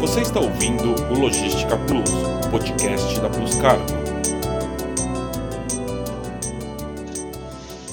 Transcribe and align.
Você 0.00 0.20
está 0.20 0.38
ouvindo 0.38 0.94
o 1.10 1.18
Logística 1.18 1.74
Plus, 1.86 2.10
podcast 2.50 3.18
da 3.18 3.30
Plus 3.30 3.54
Cargo. 3.56 3.84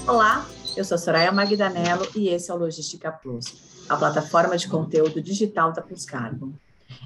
Olá, 0.05 0.45
eu 0.75 0.83
sou 0.83 0.97
Soraya 0.97 1.31
Magdanello 1.31 2.05
e 2.13 2.27
esse 2.27 2.51
é 2.51 2.53
o 2.53 2.57
Logística 2.57 3.09
Plus, 3.09 3.85
a 3.87 3.95
plataforma 3.95 4.57
de 4.57 4.67
conteúdo 4.67 5.21
digital 5.21 5.71
da 5.71 5.81
Plus 5.81 6.05
Cargo. 6.05 6.53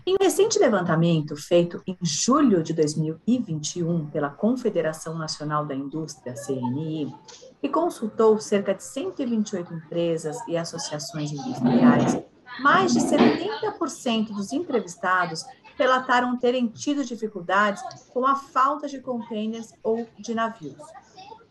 Em 0.04 0.16
um 0.16 0.18
recente 0.20 0.58
levantamento 0.58 1.36
feito 1.36 1.82
em 1.86 1.96
julho 2.02 2.64
de 2.64 2.74
2021 2.74 4.08
pela 4.08 4.30
Confederação 4.30 5.16
Nacional 5.16 5.64
da 5.64 5.76
Indústria, 5.76 6.34
CNI, 6.34 7.14
que 7.62 7.70
consultou 7.70 8.40
cerca 8.40 8.74
de 8.74 8.84
128 8.84 9.74
empresas 9.74 10.38
e 10.48 10.58
associações 10.58 11.32
industriais, 11.32 12.18
mais 12.60 12.94
de 12.94 13.00
70% 13.00 14.34
dos 14.34 14.52
entrevistados 14.52 15.46
relataram 15.78 16.38
terem 16.38 16.68
tido 16.68 17.06
dificuldades 17.06 17.84
com 18.10 18.26
a 18.26 18.36
falta 18.36 18.88
de 18.88 19.00
containers 19.00 19.74
ou 19.84 20.08
de 20.18 20.34
navios. 20.34 20.82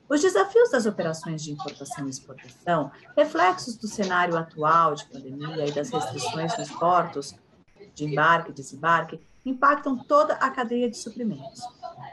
Os 0.09 0.21
desafios 0.21 0.71
das 0.71 0.87
operações 0.87 1.43
de 1.43 1.53
importação 1.53 2.07
e 2.07 2.11
exportação, 2.11 2.91
reflexos 3.17 3.77
do 3.77 3.89
cenário 3.89 4.37
atual 4.37 4.95
de 4.95 5.05
pandemia 5.07 5.67
e 5.67 5.73
das 5.73 5.91
restrições 5.91 6.57
nos 6.57 6.71
portos 6.71 7.35
de 7.95 8.05
embarque 8.05 8.51
e 8.51 8.55
desembarque, 8.55 9.21
impactam 9.45 9.97
toda 9.97 10.35
a 10.35 10.51
cadeia 10.51 10.89
de 10.91 10.97
suprimentos. 10.97 11.61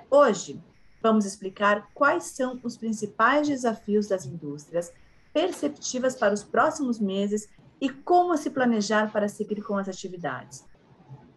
Hoje, 0.10 0.62
vamos 1.02 1.26
explicar 1.26 1.88
quais 1.94 2.26
são 2.26 2.60
os 2.64 2.78
principais 2.78 3.48
desafios 3.48 4.08
das 4.08 4.26
indústrias 4.26 4.92
perceptivas 5.32 6.16
para 6.16 6.34
os 6.34 6.44
próximos 6.44 7.00
meses 7.00 7.50
e 7.84 7.90
como 7.90 8.38
se 8.38 8.50
planejar 8.50 9.12
para 9.12 9.28
seguir 9.28 9.62
com 9.62 9.78
as 9.78 9.90
atividades. 9.90 10.66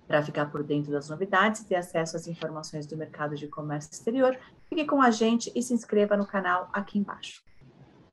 Para 0.06 0.22
ficar 0.22 0.46
por 0.46 0.62
dentro 0.62 0.92
das 0.92 1.08
novidades 1.08 1.62
e 1.62 1.66
ter 1.66 1.74
acesso 1.74 2.16
às 2.16 2.28
informações 2.28 2.86
do 2.86 2.96
mercado 2.96 3.34
de 3.34 3.48
comércio 3.48 3.90
exterior, 3.92 4.38
fique 4.68 4.84
com 4.84 5.02
a 5.02 5.10
gente 5.10 5.50
e 5.56 5.60
se 5.60 5.74
inscreva 5.74 6.16
no 6.16 6.24
canal 6.24 6.70
aqui 6.72 7.00
embaixo. 7.00 7.42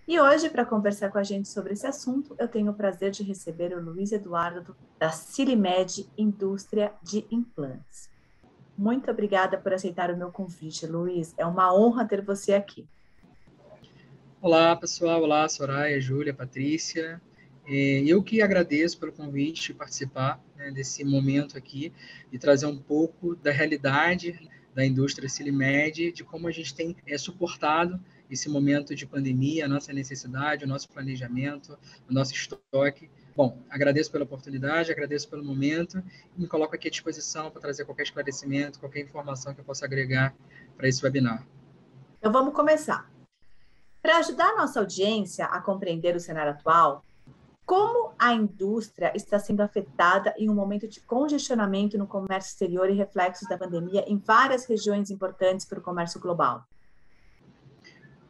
E 0.08 0.20
hoje, 0.20 0.50
para 0.50 0.66
conversar 0.66 1.12
com 1.12 1.20
a 1.20 1.24
gente 1.24 1.48
sobre 1.48 1.74
esse 1.74 1.86
assunto, 1.86 2.36
eu 2.40 2.48
tenho 2.48 2.72
o 2.72 2.74
prazer 2.74 3.12
de 3.12 3.22
receber 3.22 3.72
o 3.72 3.80
Luiz 3.80 4.12
Eduardo 4.12 4.76
da 4.98 5.12
Cilimed 5.12 6.10
Indústria 6.18 6.92
de 7.04 7.28
Implantes. 7.30 8.10
Muito 8.76 9.12
obrigada 9.12 9.60
por 9.60 9.76
aceitar 9.76 10.10
o 10.10 10.18
meu 10.18 10.32
convite, 10.32 10.88
Luiz. 10.88 11.36
É 11.38 11.46
uma 11.46 11.72
honra 11.72 12.04
ter 12.04 12.24
você 12.24 12.56
aqui. 12.56 12.88
Olá, 14.42 14.76
pessoal. 14.76 15.22
Olá, 15.22 15.48
Soraya, 15.48 16.02
Júlia, 16.02 16.34
Patrícia. 16.34 17.22
É, 17.66 18.04
eu 18.06 18.22
que 18.22 18.42
agradeço 18.42 19.00
pelo 19.00 19.12
convite 19.12 19.68
de 19.68 19.74
participar 19.74 20.42
né, 20.58 20.72
desse 20.72 21.04
momento 21.04 21.58
aqui 21.58 21.94
e 22.32 22.38
trazer 22.38 22.66
um 22.66 22.78
pouco 22.78 23.36
da 23.36 23.52
realidade 23.52 24.50
da 24.74 24.86
indústria 24.86 25.30
Silimed, 25.30 26.12
de 26.12 26.24
como 26.24 26.48
a 26.48 26.52
gente 26.52 26.74
tem 26.74 26.96
é, 27.06 27.18
suportado 27.18 28.00
esse 28.30 28.50
momento 28.50 28.96
de 28.96 29.06
pandemia, 29.06 29.66
a 29.66 29.68
nossa 29.68 29.94
necessidade, 29.94 30.66
o 30.66 30.68
nosso 30.68 30.90
planejamento, 30.90 31.78
o 32.10 32.14
nosso 32.14 32.34
estoque. 32.34 33.10
Bom, 33.36 33.60
agradeço 33.70 34.12
pela 34.12 34.24
oportunidade, 34.24 34.92
agradeço 34.92 35.30
pelo 35.30 35.44
momento 35.44 36.04
e 36.36 36.42
me 36.42 36.48
coloco 36.48 36.76
aqui 36.76 36.88
à 36.88 36.92
disposição 36.92 37.52
para 37.52 37.62
trazer 37.62 37.86
qualquer 37.86 38.04
esclarecimento, 38.04 38.80
qualquer 38.80 39.02
informação 39.02 39.54
que 39.54 39.62
eu 39.62 39.66
possa 39.66 39.86
agregar 39.86 40.36
para 40.76 40.88
esse 40.88 41.04
webinar. 41.04 41.46
Então 42.18 42.32
vamos 42.32 42.54
começar. 42.54 43.12
Para 44.02 44.18
ajudar 44.18 44.50
a 44.50 44.58
nossa 44.58 44.80
audiência 44.80 45.46
a 45.46 45.62
compreender 45.62 46.16
o 46.16 46.20
cenário 46.20 46.52
atual, 46.52 47.04
como 47.66 48.14
a 48.20 48.34
indústria 48.34 49.12
está 49.16 49.40
sendo 49.40 49.62
afetada 49.62 50.34
em 50.38 50.50
um 50.50 50.54
momento 50.54 50.88
de 50.88 51.00
congestionamento 51.02 51.98
no 51.98 52.06
comércio 52.06 52.52
exterior 52.52 52.90
e 52.90 52.94
reflexos 52.94 53.48
da 53.48 53.58
pandemia 53.58 54.04
em 54.08 54.18
várias 54.18 54.66
regiões 54.66 55.10
importantes 55.10 55.66
para 55.66 55.80
o 55.80 55.82
comércio 55.82 56.20
global? 56.20 56.66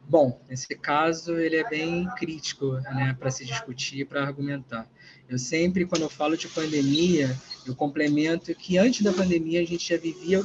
Bom, 0.06 0.40
nesse 0.48 0.76
caso 0.76 1.36
ele 1.36 1.56
é 1.56 1.68
bem 1.68 2.06
crítico, 2.16 2.72
né, 2.72 3.16
para 3.18 3.30
se 3.30 3.44
discutir, 3.44 4.06
para 4.06 4.22
argumentar. 4.22 4.86
Eu 5.28 5.38
sempre, 5.38 5.86
quando 5.86 6.02
eu 6.02 6.10
falo 6.10 6.36
de 6.36 6.46
pandemia, 6.48 7.34
eu 7.66 7.74
complemento 7.74 8.54
que 8.54 8.76
antes 8.76 9.02
da 9.02 9.12
pandemia 9.12 9.62
a 9.62 9.64
gente 9.64 9.88
já 9.88 9.96
vivia 9.96 10.42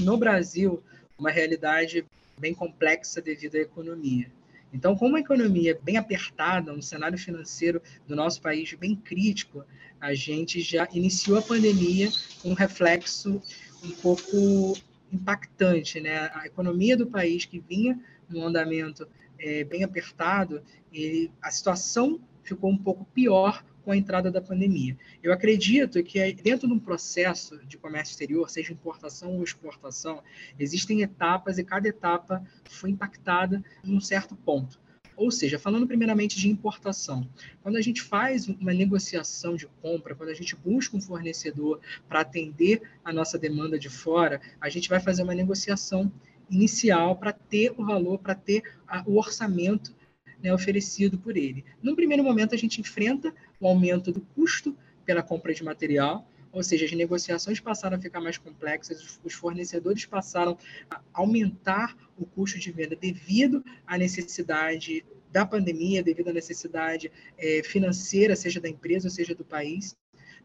no 0.00 0.16
Brasil 0.16 0.82
uma 1.16 1.30
realidade 1.30 2.04
bem 2.38 2.52
complexa 2.52 3.22
devido 3.22 3.54
à 3.54 3.60
economia. 3.60 4.30
Então, 4.76 4.94
como 4.94 5.16
a 5.16 5.20
economia 5.20 5.70
é 5.70 5.74
bem 5.74 5.96
apertada, 5.96 6.70
um 6.70 6.82
cenário 6.82 7.16
financeiro 7.16 7.80
do 8.06 8.14
nosso 8.14 8.42
país 8.42 8.74
bem 8.74 8.94
crítico, 8.94 9.64
a 9.98 10.12
gente 10.12 10.60
já 10.60 10.86
iniciou 10.92 11.38
a 11.38 11.42
pandemia 11.42 12.10
com 12.42 12.50
um 12.50 12.54
reflexo 12.54 13.40
um 13.82 13.90
pouco 13.92 14.74
impactante, 15.10 15.98
né? 15.98 16.30
A 16.34 16.46
economia 16.46 16.94
do 16.94 17.06
país 17.06 17.46
que 17.46 17.58
vinha 17.58 17.98
num 18.28 18.46
andamento 18.46 19.08
é, 19.38 19.64
bem 19.64 19.82
apertado, 19.82 20.62
e 20.92 21.30
a 21.40 21.50
situação 21.50 22.20
ficou 22.42 22.70
um 22.70 22.76
pouco 22.76 23.06
pior 23.06 23.64
com 23.86 23.92
a 23.92 23.96
entrada 23.96 24.32
da 24.32 24.40
pandemia. 24.40 24.98
Eu 25.22 25.32
acredito 25.32 26.02
que 26.02 26.32
dentro 26.32 26.66
de 26.66 26.74
um 26.74 26.78
processo 26.78 27.56
de 27.66 27.78
comércio 27.78 28.10
exterior, 28.10 28.50
seja 28.50 28.72
importação 28.72 29.36
ou 29.36 29.44
exportação, 29.44 30.24
existem 30.58 31.02
etapas 31.02 31.56
e 31.56 31.62
cada 31.62 31.86
etapa 31.86 32.44
foi 32.68 32.90
impactada 32.90 33.62
em 33.84 33.96
um 33.96 34.00
certo 34.00 34.34
ponto. 34.34 34.80
Ou 35.16 35.30
seja, 35.30 35.56
falando 35.56 35.86
primeiramente 35.86 36.36
de 36.36 36.48
importação, 36.48 37.30
quando 37.62 37.76
a 37.76 37.80
gente 37.80 38.02
faz 38.02 38.48
uma 38.48 38.74
negociação 38.74 39.54
de 39.54 39.68
compra, 39.80 40.16
quando 40.16 40.30
a 40.30 40.34
gente 40.34 40.56
busca 40.56 40.96
um 40.96 41.00
fornecedor 41.00 41.78
para 42.08 42.22
atender 42.22 42.82
a 43.04 43.12
nossa 43.12 43.38
demanda 43.38 43.78
de 43.78 43.88
fora, 43.88 44.40
a 44.60 44.68
gente 44.68 44.88
vai 44.88 44.98
fazer 44.98 45.22
uma 45.22 45.32
negociação 45.32 46.12
inicial 46.50 47.14
para 47.14 47.32
ter 47.32 47.72
o 47.78 47.84
valor, 47.84 48.18
para 48.18 48.34
ter 48.34 48.64
a, 48.86 49.04
o 49.06 49.16
orçamento 49.16 49.94
né, 50.46 50.54
oferecido 50.54 51.18
por 51.18 51.36
ele. 51.36 51.64
Num 51.82 51.96
primeiro 51.96 52.22
momento, 52.22 52.54
a 52.54 52.58
gente 52.58 52.80
enfrenta 52.80 53.34
o 53.60 53.66
aumento 53.66 54.12
do 54.12 54.20
custo 54.20 54.76
pela 55.04 55.22
compra 55.22 55.52
de 55.52 55.64
material, 55.64 56.30
ou 56.52 56.62
seja, 56.62 56.86
as 56.86 56.92
negociações 56.92 57.58
passaram 57.58 57.96
a 57.96 58.00
ficar 58.00 58.20
mais 58.20 58.38
complexas, 58.38 59.18
os 59.24 59.34
fornecedores 59.34 60.06
passaram 60.06 60.56
a 60.88 61.00
aumentar 61.12 61.96
o 62.16 62.24
custo 62.24 62.58
de 62.58 62.70
venda 62.70 62.94
devido 62.94 63.64
à 63.86 63.98
necessidade 63.98 65.04
da 65.32 65.44
pandemia, 65.44 66.02
devido 66.02 66.28
à 66.28 66.32
necessidade 66.32 67.10
é, 67.36 67.62
financeira, 67.64 68.36
seja 68.36 68.60
da 68.60 68.68
empresa, 68.68 69.10
seja 69.10 69.34
do 69.34 69.44
país. 69.44 69.96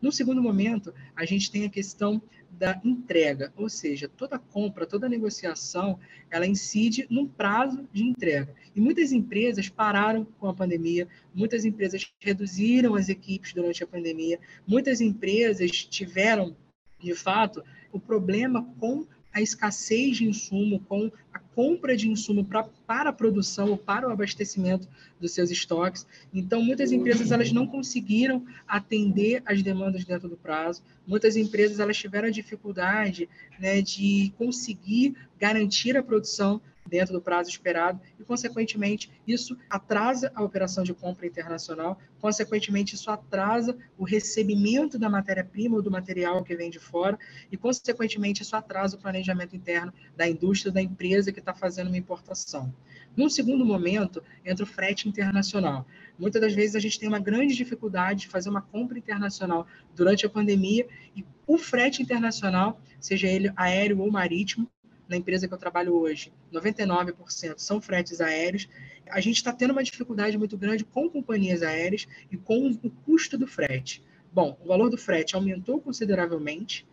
No 0.02 0.12
segundo 0.12 0.42
momento, 0.42 0.94
a 1.16 1.26
gente 1.26 1.52
tem 1.52 1.66
a 1.66 1.70
questão 1.70 2.22
da 2.52 2.80
entrega, 2.84 3.52
ou 3.56 3.70
seja, 3.70 4.08
toda 4.08 4.38
compra, 4.38 4.86
toda 4.86 5.10
negociação, 5.10 5.98
ela 6.30 6.46
incide 6.46 7.08
num 7.10 7.28
prazo 7.28 7.88
de 7.92 8.04
entrega. 8.04 8.54
E 8.76 8.82
muitas 8.82 9.12
empresas 9.12 9.70
pararam 9.70 10.26
com 10.40 10.48
a 10.48 10.54
pandemia, 10.54 11.08
muitas 11.34 11.66
empresas 11.66 12.12
reduziram 12.20 12.96
as 12.96 13.10
equipes 13.10 13.54
durante 13.54 13.84
a 13.84 13.88
pandemia, 13.88 14.40
muitas 14.68 15.02
empresas 15.02 15.72
tiveram, 15.72 16.56
de 17.00 17.16
fato, 17.16 17.64
o 17.92 18.00
problema 18.00 18.64
com 18.80 19.08
a 19.34 19.42
escassez 19.42 20.18
de 20.18 20.26
insumo, 20.26 20.80
com 20.88 21.12
a 21.34 21.40
compra 21.40 21.96
de 21.96 22.10
insumo 22.10 22.44
pra, 22.44 22.64
para 22.64 23.10
a 23.10 23.14
produção 23.14 23.72
ou 23.72 23.78
para 23.78 24.08
o 24.08 24.12
abastecimento 24.12 24.88
dos 25.20 25.32
seus 25.32 25.52
estoques. 25.52 26.06
Então, 26.34 26.62
muitas 26.62 26.92
empresas 26.92 27.32
elas 27.32 27.52
não 27.52 27.68
conseguiram 27.68 28.46
atender 28.68 29.42
as 29.46 29.62
demandas 29.62 30.04
dentro 30.04 30.28
do 30.28 30.38
prazo. 30.38 30.84
Muitas 31.06 31.36
empresas 31.36 31.80
elas 31.80 31.98
tiveram 31.98 32.28
a 32.28 32.32
dificuldade 32.32 33.30
né, 33.60 33.82
de 33.82 34.34
conseguir 34.38 35.16
garantir 35.40 35.98
a 35.98 36.04
produção 36.04 36.62
dentro 36.92 37.14
do 37.14 37.22
prazo 37.22 37.50
esperado 37.50 38.02
e, 38.20 38.24
consequentemente, 38.24 39.10
isso 39.26 39.58
atrasa 39.70 40.30
a 40.36 40.44
operação 40.44 40.84
de 40.84 40.94
compra 40.94 41.26
internacional, 41.26 41.98
consequentemente, 42.20 42.96
isso 42.96 43.10
atrasa 43.10 43.78
o 43.98 44.04
recebimento 44.04 45.00
da 45.00 45.10
matéria-prima 45.10 45.78
ou 45.78 45.82
do 45.82 45.90
material 45.90 46.44
que 46.44 46.54
vem 46.54 46.70
de 46.70 46.80
fora 46.80 47.18
e, 47.50 47.56
consequentemente, 47.56 48.44
isso 48.44 48.58
atrasa 48.58 48.98
o 48.98 49.00
planejamento 49.00 49.56
interno 49.56 49.94
da 50.18 50.28
indústria, 50.28 50.70
da 50.70 50.82
empresa 50.82 51.32
que 51.32 51.40
está 51.40 51.54
fazendo 51.54 51.88
uma 51.88 51.98
importação. 51.98 52.74
Num 53.16 53.30
segundo 53.30 53.66
momento, 53.66 54.22
entra 54.44 54.66
o 54.66 54.68
frete 54.68 55.08
internacional. 55.08 55.88
Muitas 56.20 56.42
das 56.42 56.54
vezes 56.54 56.76
a 56.76 56.80
gente 56.80 57.00
tem 57.00 57.08
uma 57.08 57.20
grande 57.20 57.56
dificuldade 57.56 58.22
de 58.22 58.28
fazer 58.28 58.50
uma 58.50 58.62
compra 58.62 58.98
internacional 58.98 59.66
durante 59.96 60.26
a 60.26 60.30
pandemia 60.30 60.86
e 61.16 61.26
o 61.48 61.58
frete 61.58 62.02
internacional, 62.02 62.82
seja 63.00 63.28
ele 63.28 63.52
aéreo 63.56 64.02
ou 64.02 64.12
marítimo, 64.12 64.70
na 65.12 65.18
empresa 65.18 65.46
que 65.46 65.54
eu 65.54 65.58
trabalho 65.58 65.94
hoje, 65.94 66.32
99% 66.54 67.56
são 67.58 67.82
fretes 67.82 68.22
aéreos. 68.22 68.70
A 69.10 69.20
gente 69.20 69.36
está 69.36 69.52
tendo 69.52 69.72
uma 69.72 69.84
dificuldade 69.84 70.38
muito 70.38 70.58
grande 70.58 70.86
com 70.86 71.10
companhias 71.10 71.62
aéreas 71.62 72.08
e 72.32 72.38
com 72.38 72.68
o 72.68 72.90
custo 72.90 73.38
do 73.38 73.46
frete. 73.46 74.02
Bom, 74.32 74.58
o 74.64 74.70
valor 74.70 74.90
do 74.90 74.98
frete 74.98 75.36
aumentou 75.36 75.82
consideravelmente. 75.82 76.88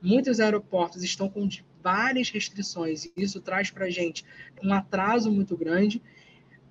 Muitos 0.00 0.38
aeroportos 0.38 1.02
estão 1.02 1.28
com 1.28 1.48
várias 1.82 2.30
restrições 2.30 3.06
e 3.06 3.12
isso 3.16 3.40
traz 3.40 3.72
para 3.72 3.86
a 3.86 3.90
gente 3.90 4.24
um 4.62 4.72
atraso 4.72 5.28
muito 5.32 5.56
grande. 5.56 6.00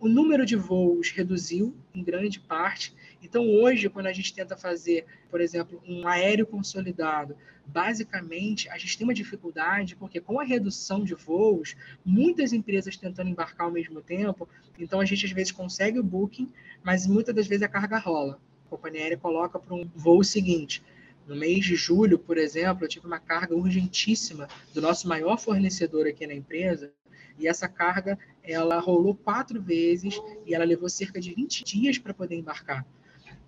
O 0.04 0.10
número 0.10 0.46
de 0.46 0.58
voos 0.58 1.12
reduziu 1.12 1.74
em 1.96 2.04
grande 2.04 2.38
parte. 2.38 2.94
Então, 3.22 3.48
hoje, 3.50 3.88
quando 3.88 4.08
a 4.08 4.12
gente 4.12 4.34
tenta 4.34 4.58
fazer, 4.58 5.06
por 5.32 5.40
exemplo, 5.40 5.82
um 5.88 6.06
aéreo 6.06 6.46
consolidado, 6.46 7.38
basicamente 7.66 8.68
a 8.68 8.78
gente 8.78 8.98
tem 8.98 9.08
uma 9.08 9.14
dificuldade, 9.14 9.96
porque 9.96 10.20
com 10.20 10.42
a 10.42 10.44
redução 10.44 11.06
de 11.06 11.16
voos, 11.16 11.78
muitas 12.04 12.52
empresas 12.52 12.98
tentando 12.98 13.30
embarcar 13.30 13.68
ao 13.68 13.72
mesmo 13.72 14.02
tempo, 14.02 14.46
então 14.78 15.00
a 15.00 15.06
gente 15.06 15.26
às 15.26 15.32
vezes 15.32 15.54
consegue 15.54 15.98
o 16.00 16.04
booking, 16.04 16.52
mas 16.84 17.08
muitas 17.08 17.34
das 17.34 17.48
vezes 17.48 17.64
a 17.64 17.70
carga 17.70 17.98
rola. 17.98 18.42
A 18.66 18.70
companhia 18.72 19.04
aérea 19.04 19.18
coloca 19.18 19.58
para 19.58 19.74
um 19.74 19.90
voo 19.96 20.22
seguinte. 20.22 20.84
No 21.26 21.34
mês 21.34 21.64
de 21.64 21.78
julho, 21.78 22.20
por 22.20 22.38
exemplo, 22.38 22.84
eu 22.84 22.90
tive 22.90 23.08
uma 23.08 23.22
carga 23.22 23.56
urgentíssima 23.56 24.50
do 24.74 24.82
nosso 24.82 25.08
maior 25.08 25.40
fornecedor 25.40 26.06
aqui 26.08 26.28
na 26.28 26.34
empresa, 26.34 26.92
e 27.38 27.48
essa 27.48 27.68
carga 27.68 28.18
ela 28.44 28.80
rolou 28.80 29.16
quatro 29.16 29.62
vezes 29.62 30.20
e 30.46 30.54
ela 30.54 30.66
levou 30.66 30.90
cerca 30.90 31.20
de 31.20 31.34
20 31.34 31.64
dias 31.64 31.98
para 31.98 32.14
poder 32.14 32.36
embarcar. 32.36 32.86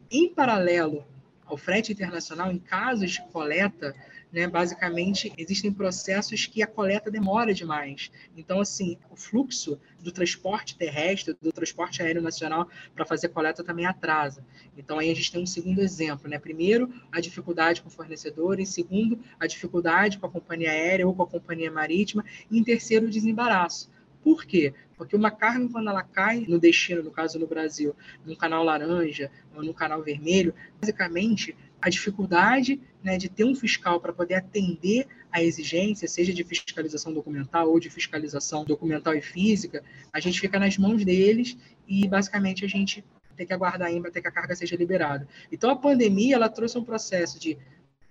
Em 0.09 0.33
paralelo 0.33 1.05
ao 1.45 1.57
frete 1.57 1.91
internacional, 1.91 2.51
em 2.51 2.59
casos 2.59 3.11
de 3.11 3.21
coleta, 3.31 3.95
né, 4.31 4.47
basicamente 4.47 5.31
existem 5.37 5.71
processos 5.71 6.45
que 6.45 6.61
a 6.61 6.67
coleta 6.67 7.09
demora 7.09 7.53
demais. 7.53 8.11
Então, 8.35 8.59
assim, 8.59 8.97
o 9.09 9.15
fluxo 9.15 9.79
do 10.01 10.11
transporte 10.11 10.75
terrestre, 10.75 11.35
do 11.41 11.51
transporte 11.51 12.01
aéreo 12.01 12.21
nacional 12.21 12.67
para 12.93 13.05
fazer 13.05 13.29
coleta 13.29 13.63
também 13.63 13.85
atrasa. 13.85 14.43
Então, 14.77 14.99
aí 14.99 15.09
a 15.09 15.15
gente 15.15 15.31
tem 15.31 15.41
um 15.41 15.45
segundo 15.45 15.79
exemplo, 15.79 16.29
né? 16.29 16.37
Primeiro, 16.37 16.91
a 17.11 17.21
dificuldade 17.21 17.81
com 17.81 17.87
o 17.87 17.91
fornecedor, 17.91 18.59
em 18.59 18.65
segundo, 18.65 19.19
a 19.39 19.47
dificuldade 19.47 20.17
com 20.17 20.25
a 20.25 20.29
companhia 20.29 20.71
aérea 20.71 21.07
ou 21.07 21.15
com 21.15 21.23
a 21.23 21.27
companhia 21.27 21.71
marítima, 21.71 22.25
e 22.51 22.57
em 22.59 22.63
terceiro, 22.63 23.05
o 23.05 23.09
desembaraço. 23.09 23.89
Por 24.25 24.43
quê? 24.43 24.73
Porque 24.97 25.15
uma 25.15 25.29
carga, 25.29 25.69
quando 25.69 25.87
ela 25.87 26.01
cai 26.01 26.47
no 26.47 26.57
destino, 26.57 27.03
no 27.03 27.11
caso 27.11 27.37
no 27.37 27.45
Brasil, 27.45 27.95
no 28.25 28.35
canal 28.35 28.63
laranja 28.63 29.29
ou 29.53 29.63
no 29.63 29.71
canal 29.71 30.01
vermelho, 30.01 30.51
basicamente 30.81 31.55
a 31.79 31.91
dificuldade 31.91 32.81
né, 33.03 33.19
de 33.19 33.29
ter 33.29 33.43
um 33.43 33.53
fiscal 33.53 34.01
para 34.01 34.11
poder 34.11 34.33
atender 34.33 35.05
a 35.31 35.43
exigência, 35.43 36.07
seja 36.07 36.33
de 36.33 36.43
fiscalização 36.43 37.13
documental 37.13 37.69
ou 37.69 37.79
de 37.79 37.87
fiscalização 37.87 38.65
documental 38.65 39.13
e 39.13 39.21
física, 39.21 39.83
a 40.11 40.19
gente 40.19 40.41
fica 40.41 40.57
nas 40.57 40.75
mãos 40.75 41.05
deles 41.05 41.55
e 41.87 42.07
basicamente 42.07 42.65
a 42.65 42.67
gente 42.67 43.05
tem 43.37 43.45
que 43.45 43.53
aguardar 43.53 43.89
ainda 43.89 44.07
até 44.07 44.19
que 44.19 44.27
a 44.27 44.31
carga 44.31 44.55
seja 44.55 44.75
liberada. 44.75 45.27
Então 45.51 45.69
a 45.69 45.75
pandemia 45.75 46.33
ela 46.33 46.49
trouxe 46.49 46.79
um 46.79 46.83
processo 46.83 47.39
de 47.39 47.59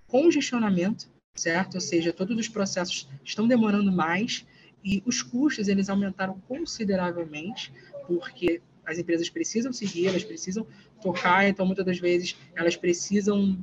congestionamento, 0.07 1.09
certo? 1.35 1.75
Ou 1.75 1.81
seja, 1.81 2.13
todos 2.13 2.39
os 2.39 2.49
processos 2.49 3.09
estão 3.25 3.49
demorando 3.49 3.91
mais 3.91 4.47
e 4.85 5.03
os 5.07 5.23
custos 5.23 5.67
eles 5.67 5.89
aumentaram 5.89 6.39
consideravelmente, 6.47 7.73
porque 8.07 8.61
as 8.85 8.99
empresas 8.99 9.31
precisam 9.31 9.73
seguir, 9.73 10.09
elas 10.09 10.23
precisam 10.23 10.67
tocar, 11.01 11.49
então 11.49 11.65
muitas 11.65 11.87
das 11.87 11.99
vezes 11.99 12.37
elas 12.55 12.77
precisam, 12.77 13.59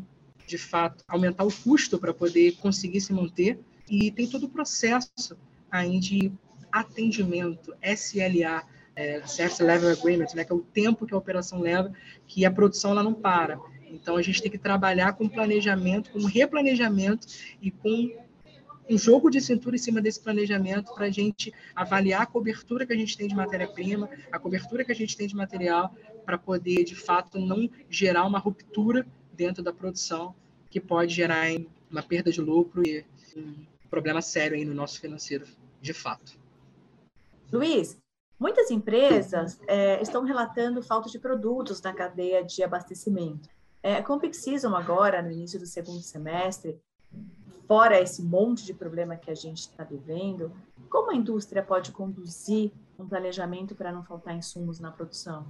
de 0.48 0.58
fato, 0.58 1.04
aumentar 1.08 1.44
o 1.44 1.54
custo 1.54 2.00
para 2.00 2.14
poder 2.14 2.54
conseguir 2.54 3.02
se 3.02 3.14
manter. 3.14 3.60
E 3.88 4.10
tem 4.10 4.28
todo 4.28 4.46
o 4.46 4.50
processo 4.50 5.38
aí 5.70 6.00
de 6.00 6.32
atendimento, 6.72 7.76
SLA, 7.84 8.66
é, 8.96 9.22
Service 9.26 9.62
Level 9.62 9.90
Agreement, 9.92 10.34
né, 10.34 10.44
que 10.44 10.52
é 10.52 10.56
o 10.56 10.62
tempo 10.62 11.06
que 11.06 11.14
a 11.14 11.18
operação 11.18 11.60
leva, 11.60 11.94
que 12.28 12.46
a 12.46 12.52
produção 12.52 12.92
ela 12.92 13.04
não 13.04 13.14
para. 13.14 13.60
Então 13.92 14.16
a 14.16 14.22
gente 14.22 14.42
tem 14.42 14.50
que 14.50 14.58
trabalhar 14.58 15.14
com 15.14 15.28
planejamento, 15.28 16.12
com 16.12 16.26
replanejamento 16.26 17.28
e 17.62 17.70
com 17.70 18.12
um 18.92 18.98
jogo 18.98 19.30
de 19.30 19.40
cintura 19.40 19.76
em 19.76 19.80
cima 19.80 20.02
desse 20.02 20.20
planejamento 20.20 20.94
para 20.94 21.06
a 21.06 21.10
gente 21.10 21.54
avaliar 21.74 22.24
a 22.24 22.26
cobertura 22.26 22.86
que 22.86 22.92
a 22.92 22.96
gente 22.96 23.18
tem 23.18 23.28
de 23.28 23.34
matéria-prima, 23.34 24.10
a 24.30 24.38
cobertura 24.38 24.84
que 24.84 24.92
a 24.92 24.96
gente 24.96 25.16
tem 25.16 25.28
de 25.28 25.36
material, 25.36 25.96
para 26.26 26.38
poder, 26.38 26.84
de 26.84 26.96
fato, 26.96 27.40
não 27.40 27.70
gerar 27.90 28.26
uma 28.26 28.38
ruptura 28.38 29.08
dentro 29.34 29.64
da 29.64 29.72
produção 29.72 30.36
que 30.70 30.80
pode 30.80 31.14
gerar 31.14 31.48
uma 31.90 32.04
perda 32.04 32.32
de 32.32 32.42
lucro 32.42 32.84
e 32.86 33.06
um 33.36 33.66
problema 33.90 34.22
sério 34.22 34.58
aí 34.58 34.66
no 34.66 34.74
nosso 34.74 35.00
financeiro, 35.00 35.46
de 35.82 35.94
fato. 35.94 36.38
Luiz, 37.52 37.98
muitas 38.38 38.70
empresas 38.72 39.60
é, 39.68 40.02
estão 40.02 40.24
relatando 40.24 40.84
falta 40.84 41.10
de 41.10 41.18
produtos 41.18 41.82
na 41.82 41.94
cadeia 41.94 42.44
de 42.44 42.62
abastecimento. 42.62 43.50
É, 43.82 44.02
com 44.02 44.14
o 44.14 44.20
Pixison 44.20 44.76
agora, 44.76 45.22
no 45.22 45.32
início 45.32 45.60
do 45.60 45.66
segundo 45.66 46.02
semestre, 46.02 46.80
fora 47.72 48.02
esse 48.02 48.22
monte 48.22 48.66
de 48.66 48.74
problema 48.74 49.16
que 49.16 49.32
a 49.32 49.34
gente 49.34 49.60
está 49.60 49.86
vivendo, 49.86 50.52
como 50.90 51.10
a 51.10 51.16
indústria 51.16 51.64
pode 51.64 51.94
conduzir 51.94 52.70
um 53.00 53.08
planejamento 53.08 53.74
para 53.74 53.94
não 53.94 54.04
faltar 54.04 54.36
insumos 54.36 54.78
na 54.82 54.92
produção? 54.92 55.50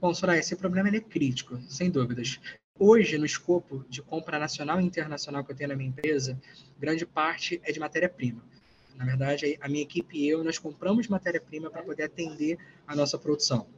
Bom, 0.00 0.12
Soraya, 0.12 0.40
esse 0.40 0.56
problema 0.56 0.88
é 0.88 1.00
crítico, 1.00 1.56
sem 1.68 1.88
dúvidas. 1.88 2.40
Hoje, 2.76 3.16
no 3.16 3.24
escopo 3.24 3.84
de 3.88 4.02
compra 4.02 4.40
nacional 4.40 4.80
e 4.80 4.84
internacional 4.84 5.44
que 5.44 5.52
eu 5.52 5.56
tenho 5.56 5.68
na 5.68 5.76
minha 5.76 5.90
empresa, 5.90 6.36
grande 6.76 7.06
parte 7.06 7.60
é 7.62 7.70
de 7.70 7.78
matéria-prima. 7.78 8.42
Na 8.98 9.04
verdade, 9.04 9.56
a 9.60 9.68
minha 9.68 9.82
equipe 9.84 10.18
e 10.18 10.28
eu, 10.28 10.42
nós 10.42 10.58
compramos 10.58 11.06
matéria-prima 11.06 11.70
para 11.70 11.84
poder 11.84 12.02
atender 12.02 12.58
a 12.84 12.96
nossa 12.96 13.16
produção. 13.16 13.68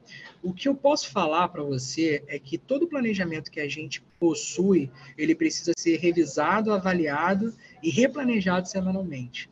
O 0.43 0.51
que 0.55 0.67
eu 0.67 0.75
posso 0.75 1.11
falar 1.11 1.49
para 1.49 1.63
você 1.63 2.25
é 2.27 2.39
que 2.39 2.57
todo 2.57 2.85
o 2.85 2.89
planejamento 2.89 3.51
que 3.51 3.61
a 3.61 3.69
gente 3.69 4.01
possui, 4.19 4.91
ele 5.19 5.35
precisa 5.35 5.73
ser 5.77 5.99
revisado, 5.99 6.73
avaliado 6.73 7.55
e 7.83 7.91
replanejado 7.91 8.67
semanalmente. 8.67 9.51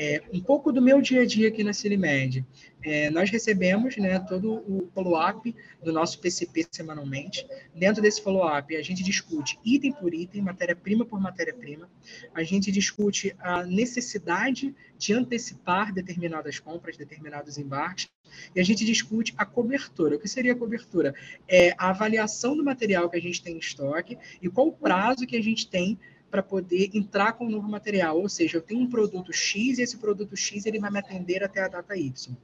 É, 0.00 0.22
um 0.32 0.40
pouco 0.40 0.70
do 0.70 0.80
meu 0.80 1.02
dia 1.02 1.22
a 1.22 1.26
dia 1.26 1.48
aqui 1.48 1.64
na 1.64 1.72
Cilimed. 1.72 2.46
É, 2.84 3.10
nós 3.10 3.30
recebemos 3.30 3.96
né, 3.96 4.20
todo 4.20 4.52
o 4.52 4.88
follow-up 4.94 5.52
do 5.82 5.92
nosso 5.92 6.20
PCP 6.20 6.68
semanalmente. 6.70 7.44
Dentro 7.74 8.00
desse 8.00 8.22
follow-up, 8.22 8.76
a 8.76 8.82
gente 8.82 9.02
discute 9.02 9.58
item 9.64 9.92
por 9.92 10.14
item, 10.14 10.40
matéria-prima 10.40 11.04
por 11.04 11.20
matéria-prima. 11.20 11.90
A 12.32 12.44
gente 12.44 12.70
discute 12.70 13.34
a 13.40 13.64
necessidade 13.64 14.72
de 14.96 15.12
antecipar 15.12 15.92
determinadas 15.92 16.60
compras, 16.60 16.96
determinados 16.96 17.58
embarques. 17.58 18.08
E 18.54 18.60
a 18.60 18.64
gente 18.64 18.84
discute 18.84 19.34
a 19.36 19.44
cobertura. 19.44 20.14
O 20.14 20.20
que 20.20 20.28
seria 20.28 20.52
a 20.52 20.56
cobertura? 20.56 21.12
É 21.48 21.74
a 21.76 21.90
avaliação 21.90 22.56
do 22.56 22.62
material 22.62 23.10
que 23.10 23.16
a 23.16 23.22
gente 23.22 23.42
tem 23.42 23.56
em 23.56 23.58
estoque 23.58 24.16
e 24.40 24.48
qual 24.48 24.68
o 24.68 24.72
prazo 24.72 25.26
que 25.26 25.36
a 25.36 25.42
gente 25.42 25.68
tem 25.68 25.98
para 26.30 26.42
poder 26.42 26.90
entrar 26.94 27.32
com 27.32 27.46
um 27.46 27.50
novo 27.50 27.68
material. 27.68 28.20
Ou 28.20 28.28
seja, 28.28 28.58
eu 28.58 28.62
tenho 28.62 28.80
um 28.80 28.88
produto 28.88 29.32
X 29.32 29.78
e 29.78 29.82
esse 29.82 29.96
produto 29.96 30.36
X 30.36 30.66
ele 30.66 30.78
vai 30.78 30.90
me 30.90 30.98
atender 30.98 31.42
até 31.42 31.62
a 31.62 31.68
data 31.68 31.96
Y. 31.96 32.36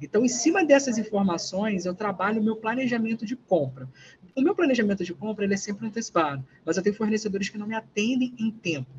Então, 0.00 0.24
em 0.24 0.28
cima 0.28 0.64
dessas 0.64 0.98
informações, 0.98 1.84
eu 1.84 1.94
trabalho 1.94 2.40
o 2.40 2.44
meu 2.44 2.56
planejamento 2.56 3.26
de 3.26 3.36
compra. 3.36 3.88
O 4.36 4.40
meu 4.40 4.54
planejamento 4.54 5.04
de 5.04 5.12
compra 5.12 5.44
ele 5.44 5.54
é 5.54 5.58
sempre 5.58 5.86
antecipado, 5.86 6.44
mas 6.64 6.76
eu 6.76 6.82
tenho 6.82 6.94
fornecedores 6.94 7.48
que 7.48 7.58
não 7.58 7.66
me 7.66 7.74
atendem 7.74 8.34
em 8.38 8.50
tempo. 8.50 8.90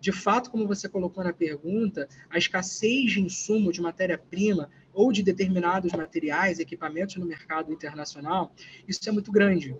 De 0.00 0.12
fato, 0.12 0.50
como 0.50 0.66
você 0.66 0.88
colocou 0.88 1.24
na 1.24 1.32
pergunta, 1.32 2.08
a 2.30 2.38
escassez 2.38 3.12
de 3.12 3.20
insumo, 3.20 3.72
de 3.72 3.80
matéria-prima 3.80 4.70
ou 4.92 5.12
de 5.12 5.22
determinados 5.22 5.92
materiais, 5.92 6.60
equipamentos 6.60 7.16
no 7.16 7.26
mercado 7.26 7.72
internacional, 7.72 8.54
isso 8.86 9.08
é 9.08 9.12
muito 9.12 9.32
grande. 9.32 9.76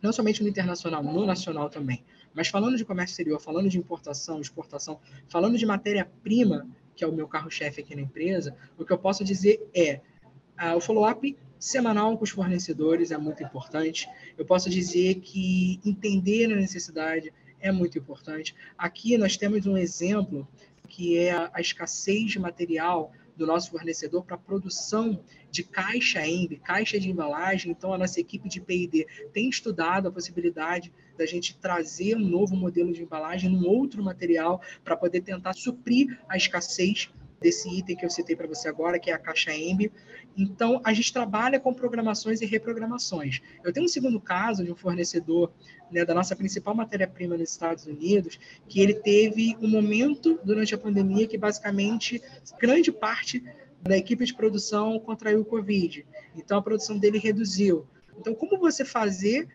Não 0.00 0.12
somente 0.12 0.42
no 0.42 0.48
internacional, 0.48 1.02
no 1.02 1.26
nacional 1.26 1.68
também. 1.68 2.04
Mas 2.38 2.46
falando 2.46 2.76
de 2.76 2.84
comércio 2.84 3.14
exterior, 3.14 3.40
falando 3.40 3.68
de 3.68 3.76
importação, 3.76 4.40
exportação, 4.40 5.00
falando 5.28 5.58
de 5.58 5.66
matéria-prima, 5.66 6.68
que 6.94 7.02
é 7.02 7.06
o 7.06 7.12
meu 7.12 7.26
carro-chefe 7.26 7.80
aqui 7.80 7.96
na 7.96 8.02
empresa, 8.02 8.54
o 8.78 8.84
que 8.84 8.92
eu 8.92 8.98
posso 8.98 9.24
dizer 9.24 9.68
é 9.74 10.00
uh, 10.56 10.76
o 10.76 10.80
follow-up 10.80 11.36
semanal 11.58 12.16
com 12.16 12.22
os 12.22 12.30
fornecedores 12.30 13.10
é 13.10 13.18
muito 13.18 13.42
importante. 13.42 14.08
Eu 14.38 14.44
posso 14.44 14.70
dizer 14.70 15.16
que 15.16 15.80
entender 15.84 16.44
a 16.44 16.54
necessidade 16.54 17.32
é 17.58 17.72
muito 17.72 17.98
importante. 17.98 18.54
Aqui 18.78 19.18
nós 19.18 19.36
temos 19.36 19.66
um 19.66 19.76
exemplo 19.76 20.46
que 20.88 21.18
é 21.18 21.32
a 21.32 21.60
escassez 21.60 22.30
de 22.30 22.38
material 22.38 23.10
do 23.38 23.46
nosso 23.46 23.70
fornecedor 23.70 24.24
para 24.24 24.36
produção 24.36 25.22
de 25.50 25.62
caixa 25.62 26.26
EMB, 26.26 26.58
caixa 26.58 26.98
de 26.98 27.08
embalagem. 27.08 27.70
Então, 27.70 27.92
a 27.92 27.98
nossa 27.98 28.20
equipe 28.20 28.48
de 28.48 28.60
P&D 28.60 29.06
tem 29.32 29.48
estudado 29.48 30.08
a 30.08 30.12
possibilidade 30.12 30.92
da 31.16 31.24
gente 31.24 31.56
trazer 31.56 32.16
um 32.16 32.28
novo 32.28 32.56
modelo 32.56 32.92
de 32.92 33.02
embalagem 33.02 33.48
num 33.48 33.66
outro 33.66 34.02
material 34.02 34.60
para 34.84 34.96
poder 34.96 35.20
tentar 35.20 35.52
suprir 35.52 36.18
a 36.28 36.36
escassez 36.36 37.10
desse 37.40 37.68
item 37.68 37.96
que 37.96 38.04
eu 38.04 38.10
citei 38.10 38.34
para 38.34 38.46
você 38.46 38.68
agora, 38.68 38.98
que 38.98 39.10
é 39.10 39.14
a 39.14 39.18
caixa 39.18 39.54
EMB. 39.54 39.90
Então, 40.36 40.80
a 40.84 40.92
gente 40.92 41.12
trabalha 41.12 41.58
com 41.58 41.72
programações 41.72 42.40
e 42.40 42.46
reprogramações. 42.46 43.40
Eu 43.64 43.72
tenho 43.72 43.86
um 43.86 43.88
segundo 43.88 44.20
caso 44.20 44.64
de 44.64 44.72
um 44.72 44.76
fornecedor 44.76 45.52
né, 45.90 46.04
da 46.04 46.14
nossa 46.14 46.34
principal 46.36 46.74
matéria-prima 46.74 47.36
nos 47.36 47.50
Estados 47.50 47.86
Unidos, 47.86 48.38
que 48.68 48.80
ele 48.80 48.94
teve 48.94 49.56
um 49.60 49.68
momento 49.68 50.38
durante 50.44 50.74
a 50.74 50.78
pandemia 50.78 51.26
que 51.26 51.38
basicamente 51.38 52.22
grande 52.58 52.92
parte 52.92 53.42
da 53.80 53.96
equipe 53.96 54.24
de 54.24 54.34
produção 54.34 54.98
contraiu 54.98 55.40
o 55.40 55.44
Covid. 55.44 56.04
Então, 56.36 56.58
a 56.58 56.62
produção 56.62 56.98
dele 56.98 57.18
reduziu. 57.18 57.86
Então, 58.18 58.34
como 58.34 58.58
você 58.58 58.84
fazer 58.84 59.48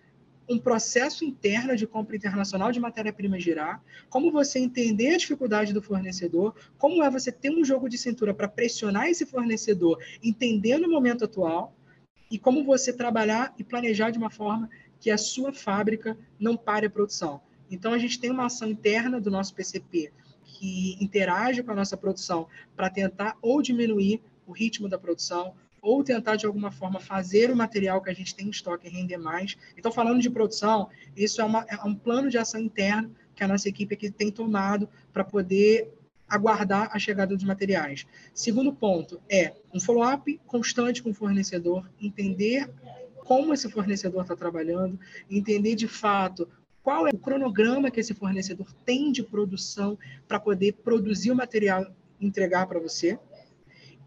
um 0.50 0.60
processo 0.60 1.24
interno 1.24 1.76
de 1.76 1.88
compra 1.88 2.16
internacional 2.16 2.72
de 2.72 2.80
matéria-prima 2.80 3.40
girar, 3.40 3.82
como 4.10 4.32
você 4.32 4.60
entender 4.60 5.16
a 5.16 5.18
dificuldade 5.18 5.74
do 5.74 5.82
fornecedor, 5.82 6.56
como 6.78 7.04
é 7.04 7.10
você 7.10 7.32
ter 7.32 7.50
um 7.50 7.64
jogo 7.64 7.88
de 7.88 7.98
cintura 7.98 8.34
para 8.34 8.48
pressionar 8.48 9.08
esse 9.08 9.26
fornecedor, 9.26 9.98
entendendo 10.22 10.86
o 10.86 10.92
momento 10.92 11.26
atual, 11.26 11.74
e 12.30 12.40
como 12.40 12.64
você 12.64 12.92
trabalhar 12.92 13.54
e 13.60 13.64
planejar 13.64 14.10
de 14.10 14.18
uma 14.18 14.30
forma 14.30 14.70
que 15.00 15.12
a 15.12 15.18
sua 15.18 15.54
fábrica 15.54 16.18
não 16.40 16.58
pare 16.58 16.88
a 16.88 16.90
produção. 16.90 17.42
Então, 17.70 17.94
a 17.94 17.98
gente 17.98 18.20
tem 18.20 18.32
uma 18.32 18.48
ação 18.48 18.70
interna 18.70 19.22
do 19.22 19.30
nosso 19.30 19.54
PCP 19.54 20.12
que 20.44 20.98
interage 21.00 21.62
com 21.62 21.72
a 21.72 21.76
nossa 21.76 21.96
produção 21.96 22.48
para 22.76 22.90
tentar 22.90 23.38
ou 23.42 23.62
diminuir 23.62 24.22
o 24.48 24.52
ritmo 24.52 24.90
da 24.90 24.98
produção, 24.98 25.54
ou 25.84 26.02
tentar 26.02 26.38
de 26.38 26.46
alguma 26.46 26.72
forma 26.72 26.98
fazer 26.98 27.52
o 27.52 27.56
material 27.56 28.02
que 28.02 28.10
a 28.10 28.14
gente 28.14 28.34
tem 28.34 28.48
em 28.48 28.50
estoque 28.50 28.88
render 28.88 29.18
mais. 29.18 29.58
Então, 29.78 29.92
falando 29.92 30.22
de 30.22 30.30
produção, 30.30 30.90
isso 31.16 31.42
é, 31.42 31.44
uma, 31.44 31.66
é 31.68 31.76
um 31.84 31.94
plano 31.94 32.30
de 32.30 32.38
ação 32.38 32.62
interno 32.62 33.14
que 33.36 33.44
a 33.44 33.48
nossa 33.48 33.68
equipe 33.68 33.94
aqui 33.94 34.10
tem 34.10 34.32
tomado 34.32 34.88
para 35.12 35.26
poder 35.26 35.94
aguardar 36.26 36.90
a 36.94 36.98
chegada 36.98 37.36
dos 37.36 37.44
materiais. 37.44 38.08
Segundo 38.34 38.72
ponto 38.72 39.22
é 39.30 39.54
um 39.74 39.80
follow-up 39.80 40.40
constante 40.48 41.04
com 41.04 41.10
o 41.10 41.14
fornecedor, 41.14 41.88
entender 42.00 42.70
como 43.18 43.54
esse 43.54 43.70
fornecedor 43.70 44.22
está 44.22 44.38
trabalhando, 44.38 44.98
entender 45.30 45.76
de 45.76 45.88
fato 45.88 46.48
qual 46.82 47.08
é 47.08 47.12
o 47.12 47.18
cronograma 47.18 47.92
que 47.92 48.00
esse 48.00 48.14
fornecedor 48.14 48.72
tem 48.86 49.12
de 49.12 49.22
produção 49.22 49.98
para 50.30 50.40
poder 50.40 50.74
produzir 50.74 51.32
o 51.32 51.36
material 51.36 51.86
e 52.20 52.26
entregar 52.26 52.68
para 52.68 52.80
você. 52.80 53.20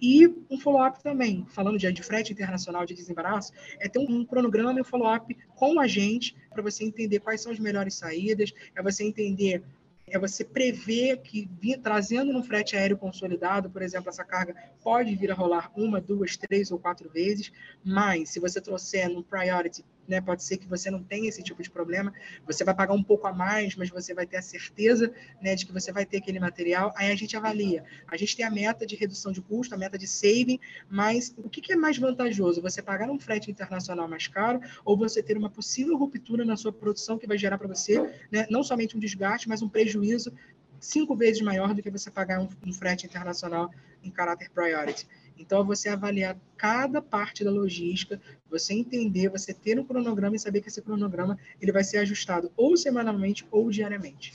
E 0.01 0.27
um 0.51 0.59
follow-up 0.61 1.03
também, 1.03 1.47
falando 1.49 1.79
de, 1.79 1.91
de 1.91 2.03
frete 2.03 2.33
internacional 2.33 2.85
de 2.85 2.95
desembaraço, 2.95 3.53
é 3.81 3.89
ter 3.89 3.99
um, 3.99 4.21
um 4.21 4.25
cronograma 4.25 4.79
e 4.79 4.83
um 4.83 4.85
follow-up 4.85 5.37
com 5.55 5.81
a 5.81 5.87
gente 5.87 6.37
para 6.51 6.63
você 6.63 6.85
entender 6.85 7.21
quais 7.21 7.41
são 7.41 7.53
as 7.53 7.59
melhores 7.59 7.95
saídas, 7.95 8.53
é 8.75 8.83
você 8.83 9.05
entender 9.05 9.63
é 10.09 10.19
você 10.19 10.45
prever 10.45 11.17
que 11.19 11.49
trazendo 11.83 12.33
no 12.33 12.43
frete 12.43 12.77
aéreo 12.77 12.97
consolidado, 12.97 13.69
por 13.69 13.83
exemplo, 13.83 14.09
essa 14.09 14.25
carga 14.25 14.55
pode 14.81 15.15
vir 15.17 15.33
a 15.33 15.35
rolar 15.35 15.73
uma, 15.77 16.01
duas, 16.01 16.37
três 16.37 16.71
ou 16.71 16.79
quatro 16.79 17.11
vezes, 17.11 17.53
mas 17.85 18.31
se 18.31 18.39
você 18.39 18.61
trouxer 18.61 19.09
no 19.09 19.25
priority 19.25 19.85
né? 20.09 20.21
Pode 20.21 20.43
ser 20.43 20.57
que 20.57 20.67
você 20.67 20.91
não 20.91 21.03
tenha 21.03 21.29
esse 21.29 21.43
tipo 21.43 21.63
de 21.63 21.71
problema, 21.71 22.13
você 22.47 22.65
vai 22.65 22.75
pagar 22.75 22.95
um 22.95 23.03
pouco 23.03 23.27
a 23.27 23.33
mais, 23.33 23.75
mas 23.77 23.91
você 23.91 24.15
vai 24.15 24.27
ter 24.27 24.37
a 24.37 24.43
certeza, 24.43 25.13
né, 25.43 25.55
de 25.55 25.67
que 25.67 25.73
você 25.73 25.93
vai 25.93 26.05
ter 26.05 26.19
aquele 26.19 26.39
material. 26.39 26.93
Aí 26.97 27.11
a 27.11 27.17
gente 27.17 27.37
avalia. 27.37 27.85
A 28.07 28.17
gente 28.17 28.37
tem 28.37 28.45
a 28.45 28.51
meta 28.51 28.87
de 28.87 28.97
redução 28.97 29.33
de 29.33 29.41
custo, 29.41 29.75
a 29.75 29.79
meta 29.79 29.99
de 29.99 30.07
saving, 30.07 30.59
mas 30.89 31.35
o 31.37 31.49
que, 31.49 31.73
é 31.73 31.77
mais 31.77 31.99
vantajoso? 31.99 32.63
Você 32.63 32.83
pagar 32.83 33.11
um 33.11 33.19
frete 33.19 33.51
internacional 33.51 34.09
mais 34.09 34.27
caro 34.27 34.61
ou 34.85 34.97
você 34.97 35.23
ter 35.23 35.37
uma 35.37 35.51
possível 35.51 35.97
ruptura 35.97 36.45
na 36.45 36.57
sua 36.57 36.73
produção 36.73 37.19
que 37.19 37.27
vai 37.27 37.39
gerar 37.39 37.59
para 37.59 37.69
você, 37.69 38.01
né, 38.31 38.47
não 38.51 38.63
somente 38.63 38.97
um 38.97 39.01
desgaste, 39.01 39.49
mas 39.49 39.63
um 39.63 39.69
prejuízo 39.69 40.33
cinco 40.81 41.17
vezes 41.17 41.41
maior 41.43 41.75
do 41.75 41.83
que 41.83 41.91
você 41.91 42.11
pagar 42.11 42.41
um, 42.41 42.49
um 42.67 42.73
frete 42.73 43.07
internacional 43.07 43.71
em 44.03 44.11
caráter 44.11 44.51
priority. 44.51 45.07
Então, 45.37 45.61
é 45.61 45.65
você 45.65 45.89
avaliar 45.89 46.37
cada 46.57 47.03
parte 47.03 47.45
da 47.45 47.51
logística, 47.51 48.21
você 48.51 48.75
entender, 48.75 49.29
você 49.29 49.53
ter 49.53 49.79
um 49.79 49.85
cronograma 49.85 50.37
e 50.37 50.39
saber 50.39 50.61
que 50.61 50.69
esse 50.69 50.83
cronograma 50.83 51.39
ele 51.61 51.73
vai 51.73 51.85
ser 51.85 51.99
ajustado 51.99 52.51
ou 52.57 52.77
semanalmente 52.77 53.47
ou 53.51 53.71
diariamente. 53.71 54.35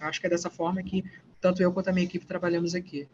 Acho 0.00 0.20
que 0.20 0.26
é 0.26 0.30
dessa 0.30 0.50
forma 0.50 0.82
que 0.82 1.04
tanto 1.40 1.62
eu 1.62 1.72
quanto 1.72 1.88
a 1.88 1.92
minha 1.92 2.04
equipe 2.06 2.26
trabalhamos 2.26 2.74
aqui. 2.74 3.08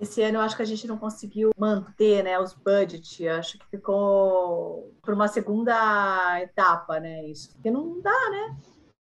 Esse 0.00 0.22
ano 0.22 0.38
eu 0.38 0.40
acho 0.42 0.56
que 0.56 0.62
a 0.62 0.66
gente 0.66 0.86
não 0.86 0.98
conseguiu 0.98 1.52
manter 1.56 2.24
né, 2.24 2.38
os 2.38 2.52
budgets, 2.52 3.20
acho 3.26 3.58
que 3.58 3.66
ficou 3.70 4.92
por 5.00 5.14
uma 5.14 5.28
segunda 5.28 6.40
etapa, 6.42 6.98
né? 6.98 7.24
Isso. 7.26 7.52
Porque 7.52 7.70
não 7.70 8.00
dá, 8.00 8.30
né? 8.30 8.56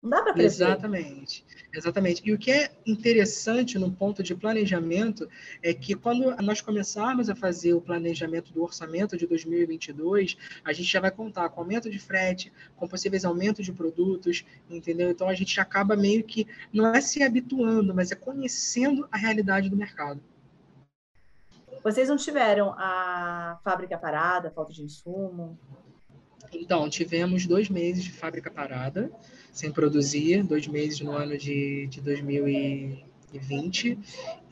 Não 0.02 0.09
dá 0.09 0.23
para 0.23 0.33
prever. 0.33 0.47
Exatamente, 0.47 1.45
exatamente. 1.75 2.23
E 2.25 2.33
o 2.33 2.38
que 2.38 2.50
é 2.50 2.71
interessante 2.87 3.78
no 3.78 3.92
ponto 3.92 4.23
de 4.23 4.35
planejamento 4.35 5.28
é 5.62 5.75
que 5.75 5.95
quando 5.95 6.35
nós 6.42 6.62
começarmos 6.62 7.28
a 7.28 7.35
fazer 7.35 7.75
o 7.75 7.83
planejamento 7.83 8.50
do 8.50 8.62
orçamento 8.62 9.14
de 9.19 9.26
2022, 9.26 10.38
a 10.64 10.73
gente 10.73 10.90
já 10.90 11.00
vai 11.00 11.11
contar 11.11 11.50
com 11.50 11.61
aumento 11.61 11.90
de 11.90 11.99
frete, 11.99 12.50
com 12.76 12.88
possíveis 12.88 13.26
aumentos 13.26 13.66
de 13.66 13.73
produtos, 13.75 14.42
entendeu? 14.71 15.11
Então 15.11 15.28
a 15.28 15.35
gente 15.35 15.61
acaba 15.61 15.95
meio 15.95 16.25
que 16.25 16.49
não 16.73 16.95
é 16.95 17.00
se 17.02 17.23
habituando, 17.23 17.95
mas 17.95 18.11
é 18.11 18.14
conhecendo 18.14 19.07
a 19.12 19.19
realidade 19.19 19.69
do 19.69 19.76
mercado. 19.76 20.23
Vocês 21.85 22.09
não 22.09 22.16
tiveram 22.16 22.75
a 22.78 23.61
fábrica 23.62 23.99
parada, 23.99 24.50
falta 24.50 24.73
de 24.73 24.83
insumo? 24.83 25.59
Então, 26.52 26.88
tivemos 26.88 27.47
dois 27.47 27.69
meses 27.69 28.02
de 28.02 28.12
fábrica 28.12 28.50
parada 28.50 29.11
sem 29.52 29.71
produzir, 29.73 30.42
dois 30.42 30.66
meses 30.66 31.00
no 31.00 31.12
ano 31.12 31.37
de, 31.37 31.87
de 31.88 32.00
2020. 32.00 33.99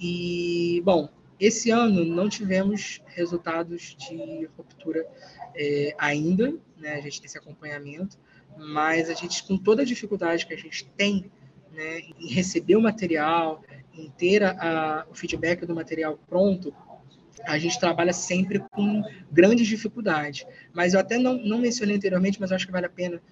E, 0.00 0.82
bom, 0.84 1.08
esse 1.38 1.70
ano 1.70 2.04
não 2.04 2.28
tivemos 2.28 3.00
resultados 3.06 3.96
de 3.96 4.48
ruptura 4.56 5.06
é, 5.54 5.94
ainda, 5.98 6.54
né? 6.76 6.94
A 6.94 7.00
gente 7.00 7.20
tem 7.20 7.26
esse 7.26 7.38
acompanhamento, 7.38 8.18
mas 8.56 9.08
a 9.08 9.14
gente, 9.14 9.44
com 9.44 9.56
toda 9.56 9.82
a 9.82 9.84
dificuldade 9.84 10.46
que 10.46 10.54
a 10.54 10.58
gente 10.58 10.84
tem 10.96 11.30
né, 11.72 12.00
em 12.18 12.28
receber 12.28 12.76
o 12.76 12.82
material, 12.82 13.62
em 13.94 14.10
ter 14.10 14.42
a, 14.42 14.50
a, 14.50 15.06
o 15.10 15.14
feedback 15.14 15.64
do 15.64 15.74
material 15.74 16.18
pronto, 16.28 16.74
a 17.44 17.56
gente 17.56 17.78
trabalha 17.78 18.12
sempre 18.12 18.58
com 18.58 19.02
grandes 19.30 19.66
dificuldades. 19.66 20.44
Mas 20.72 20.94
eu 20.94 21.00
até 21.00 21.18
não, 21.18 21.34
não 21.34 21.58
mencionei 21.58 21.96
anteriormente, 21.96 22.40
mas 22.40 22.52
acho 22.52 22.66
que 22.66 22.72
vale 22.72 22.86
a 22.86 22.90
pena 22.90 23.22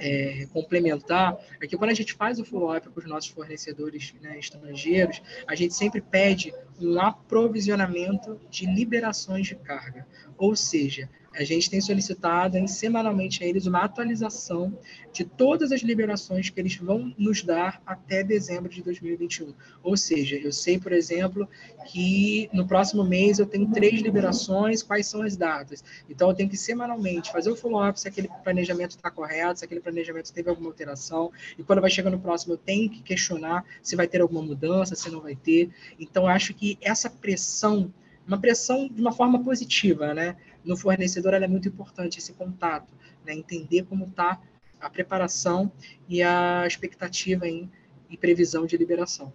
é, 0.00 0.46
complementar 0.52 1.38
é 1.60 1.66
que 1.66 1.76
quando 1.76 1.90
a 1.90 1.94
gente 1.94 2.14
faz 2.14 2.40
o 2.40 2.44
follow-up 2.44 2.88
com 2.88 3.00
os 3.00 3.06
nossos 3.06 3.30
fornecedores 3.30 4.14
né, 4.20 4.38
estrangeiros, 4.38 5.22
a 5.46 5.54
gente 5.54 5.74
sempre 5.74 6.00
pede 6.00 6.52
um 6.80 7.00
aprovisionamento 7.00 8.40
de 8.50 8.66
liberações 8.66 9.46
de 9.46 9.54
carga. 9.54 10.06
Ou 10.38 10.56
seja, 10.56 11.08
a 11.32 11.44
gente 11.44 11.70
tem 11.70 11.80
solicitado 11.80 12.58
em, 12.58 12.66
semanalmente 12.66 13.44
a 13.44 13.46
eles 13.46 13.66
uma 13.66 13.84
atualização 13.84 14.76
de 15.12 15.24
todas 15.24 15.70
as 15.70 15.80
liberações 15.80 16.50
que 16.50 16.60
eles 16.60 16.76
vão 16.76 17.14
nos 17.16 17.42
dar 17.42 17.80
até 17.86 18.22
dezembro 18.22 18.68
de 18.68 18.82
2021. 18.82 19.54
Ou 19.82 19.96
seja, 19.96 20.36
eu 20.36 20.52
sei, 20.52 20.78
por 20.78 20.92
exemplo, 20.92 21.48
que 21.86 22.48
no 22.52 22.66
próximo 22.66 23.04
mês 23.04 23.38
eu 23.38 23.46
tenho 23.46 23.70
três 23.70 24.00
liberações, 24.00 24.82
quais 24.82 25.06
são 25.06 25.22
as 25.22 25.36
datas. 25.36 25.84
Então, 26.08 26.28
eu 26.28 26.34
tenho 26.34 26.48
que 26.48 26.56
semanalmente 26.56 27.30
fazer 27.30 27.50
o 27.50 27.56
follow-up 27.56 28.00
se 28.00 28.08
aquele 28.08 28.28
planejamento 28.42 28.90
está 28.92 29.10
correto, 29.10 29.60
se 29.60 29.64
aquele 29.64 29.80
planejamento 29.80 30.32
teve 30.32 30.50
alguma 30.50 30.68
alteração. 30.68 31.30
E 31.56 31.62
quando 31.62 31.80
vai 31.80 31.90
chegar 31.90 32.10
no 32.10 32.18
próximo, 32.18 32.54
eu 32.54 32.58
tenho 32.58 32.90
que 32.90 33.02
questionar 33.02 33.64
se 33.82 33.94
vai 33.94 34.08
ter 34.08 34.20
alguma 34.20 34.42
mudança, 34.42 34.96
se 34.96 35.10
não 35.10 35.20
vai 35.20 35.36
ter. 35.36 35.70
Então, 35.98 36.26
acho 36.26 36.52
que 36.54 36.76
essa 36.80 37.08
pressão 37.08 37.92
uma 38.30 38.38
pressão 38.38 38.88
de 38.88 39.00
uma 39.00 39.10
forma 39.10 39.42
positiva, 39.42 40.14
né? 40.14 40.36
No 40.64 40.76
fornecedor 40.76 41.34
é 41.34 41.48
muito 41.48 41.66
importante 41.66 42.18
esse 42.18 42.32
contato, 42.32 42.94
né? 43.26 43.34
Entender 43.34 43.82
como 43.82 44.04
está 44.04 44.40
a 44.80 44.88
preparação 44.88 45.70
e 46.08 46.22
a 46.22 46.64
expectativa 46.66 47.48
em, 47.48 47.68
e 48.08 48.16
previsão 48.16 48.66
de 48.66 48.76
liberação. 48.76 49.32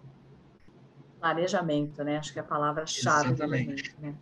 Planejamento, 1.20 2.04
né? 2.06 2.18
Acho 2.18 2.32
que 2.32 2.40
é 2.40 2.42
a 2.42 2.46
palavra-chave. 2.46 3.32
Exatamente. 3.32 3.94
Né? 4.00 4.16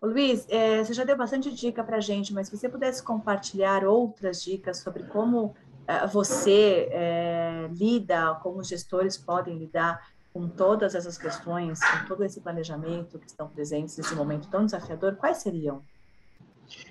Ô, 0.00 0.08
Luiz, 0.08 0.46
é, 0.48 0.82
você 0.82 0.92
já 0.92 1.04
deu 1.04 1.16
bastante 1.16 1.52
dica 1.52 1.84
para 1.84 1.98
a 1.98 2.00
gente, 2.00 2.34
mas 2.34 2.48
se 2.48 2.56
você 2.56 2.68
pudesse 2.68 3.02
compartilhar 3.04 3.84
outras 3.84 4.42
dicas 4.42 4.78
sobre 4.78 5.04
como 5.04 5.54
é, 5.86 6.04
você 6.08 6.88
é, 6.90 7.70
lida, 7.72 8.34
como 8.42 8.58
os 8.58 8.66
gestores 8.66 9.16
podem 9.16 9.56
lidar 9.56 10.10
com 10.32 10.48
todas 10.48 10.94
essas 10.94 11.18
questões, 11.18 11.78
com 11.80 12.06
todo 12.06 12.24
esse 12.24 12.40
planejamento 12.40 13.18
que 13.18 13.26
estão 13.26 13.48
presentes 13.48 13.96
nesse 13.96 14.14
momento 14.14 14.48
tão 14.48 14.64
desafiador, 14.64 15.16
quais 15.16 15.38
seriam? 15.38 15.82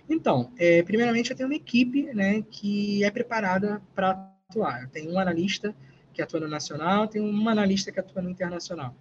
Então, 0.07 0.51
é, 0.57 0.83
primeiramente 0.83 1.31
eu 1.31 1.35
tenho 1.35 1.49
uma 1.49 1.55
equipe 1.55 2.13
né, 2.13 2.43
que 2.43 3.03
é 3.03 3.09
preparada 3.09 3.81
para 3.95 4.31
atuar. 4.49 4.83
Eu 4.83 4.89
tenho 4.89 5.11
um 5.11 5.19
analista 5.19 5.73
que 6.13 6.21
atua 6.21 6.39
no 6.39 6.47
nacional, 6.47 7.07
tenho 7.07 7.25
uma 7.25 7.51
analista 7.51 7.91
que 7.91 7.99
atua 7.99 8.21
no 8.21 8.29
internacional. 8.29 8.95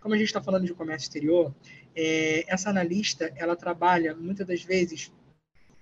Como 0.00 0.14
a 0.14 0.18
gente 0.18 0.28
está 0.28 0.42
falando 0.42 0.64
de 0.64 0.74
comércio 0.74 1.06
exterior, 1.06 1.54
é, 1.94 2.44
essa 2.52 2.70
analista 2.70 3.32
ela 3.36 3.54
trabalha 3.54 4.14
muitas 4.14 4.46
das 4.46 4.62
vezes 4.62 5.12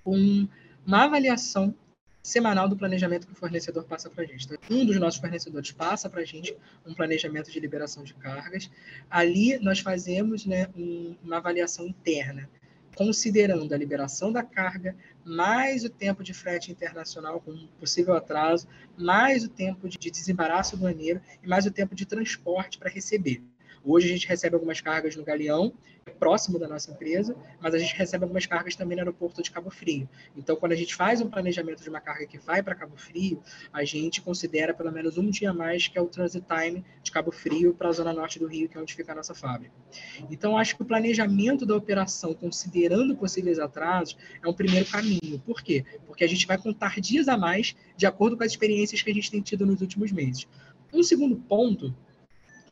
com 0.02 0.48
uma 0.84 1.04
avaliação 1.04 1.74
semanal 2.22 2.68
do 2.68 2.76
planejamento 2.76 3.26
que 3.26 3.32
o 3.32 3.36
fornecedor 3.36 3.84
passa 3.84 4.10
para 4.10 4.24
a 4.24 4.26
gente. 4.26 4.46
Então, 4.46 4.58
um 4.70 4.84
dos 4.84 4.98
nossos 4.98 5.20
fornecedores 5.20 5.72
passa 5.72 6.08
para 6.08 6.20
a 6.20 6.24
gente 6.24 6.56
um 6.86 6.94
planejamento 6.94 7.50
de 7.50 7.58
liberação 7.58 8.04
de 8.04 8.14
cargas. 8.14 8.70
Ali 9.10 9.58
nós 9.58 9.80
fazemos 9.80 10.44
né, 10.44 10.68
um, 10.76 11.16
uma 11.22 11.38
avaliação 11.38 11.86
interna, 11.86 12.48
considerando 12.94 13.72
a 13.72 13.78
liberação 13.78 14.30
da 14.32 14.42
carga, 14.42 14.94
mais 15.24 15.84
o 15.84 15.88
tempo 15.88 16.22
de 16.22 16.34
frete 16.34 16.70
internacional 16.70 17.40
com 17.40 17.66
possível 17.78 18.14
atraso, 18.14 18.68
mais 18.98 19.44
o 19.44 19.48
tempo 19.48 19.88
de 19.88 20.10
desembaraço 20.10 20.76
aduaneiro 20.76 21.20
e 21.42 21.48
mais 21.48 21.64
o 21.64 21.70
tempo 21.70 21.94
de 21.94 22.04
transporte 22.04 22.78
para 22.78 22.90
receber. 22.90 23.42
Hoje 23.84 24.08
a 24.08 24.12
gente 24.12 24.28
recebe 24.28 24.54
algumas 24.54 24.80
cargas 24.80 25.16
no 25.16 25.24
Galeão, 25.24 25.72
próximo 26.18 26.58
da 26.58 26.68
nossa 26.68 26.90
empresa, 26.90 27.34
mas 27.60 27.74
a 27.74 27.78
gente 27.78 27.96
recebe 27.96 28.24
algumas 28.24 28.44
cargas 28.44 28.76
também 28.76 28.96
no 28.96 29.02
aeroporto 29.02 29.42
de 29.42 29.50
Cabo 29.50 29.70
Frio. 29.70 30.08
Então, 30.36 30.54
quando 30.56 30.72
a 30.72 30.76
gente 30.76 30.94
faz 30.94 31.20
um 31.20 31.30
planejamento 31.30 31.82
de 31.82 31.88
uma 31.88 32.00
carga 32.00 32.26
que 32.26 32.38
vai 32.38 32.62
para 32.62 32.74
Cabo 32.74 32.96
Frio, 32.96 33.42
a 33.72 33.84
gente 33.84 34.20
considera 34.20 34.74
pelo 34.74 34.92
menos 34.92 35.16
um 35.16 35.30
dia 35.30 35.50
a 35.50 35.54
mais, 35.54 35.88
que 35.88 35.98
é 35.98 36.02
o 36.02 36.06
transit 36.06 36.44
time 36.46 36.84
de 37.02 37.10
Cabo 37.10 37.30
Frio 37.30 37.74
para 37.74 37.88
a 37.88 37.92
zona 37.92 38.12
norte 38.12 38.38
do 38.38 38.46
Rio, 38.46 38.68
que 38.68 38.76
é 38.76 38.80
onde 38.80 38.94
fica 38.94 39.12
a 39.12 39.14
nossa 39.14 39.34
fábrica. 39.34 39.74
Então, 40.30 40.58
acho 40.58 40.76
que 40.76 40.82
o 40.82 40.84
planejamento 40.84 41.64
da 41.64 41.74
operação, 41.74 42.34
considerando 42.34 43.16
possíveis 43.16 43.58
atrasos, 43.58 44.16
é 44.42 44.48
um 44.48 44.52
primeiro 44.52 44.86
caminho. 44.86 45.40
Por 45.44 45.62
quê? 45.62 45.84
Porque 46.06 46.24
a 46.24 46.28
gente 46.28 46.46
vai 46.46 46.58
contar 46.58 47.00
dias 47.00 47.28
a 47.28 47.36
mais 47.36 47.74
de 47.96 48.06
acordo 48.06 48.36
com 48.36 48.44
as 48.44 48.50
experiências 48.50 49.00
que 49.00 49.10
a 49.10 49.14
gente 49.14 49.30
tem 49.30 49.40
tido 49.40 49.64
nos 49.64 49.80
últimos 49.80 50.12
meses. 50.12 50.46
Um 50.92 51.02
segundo 51.02 51.36
ponto 51.36 51.94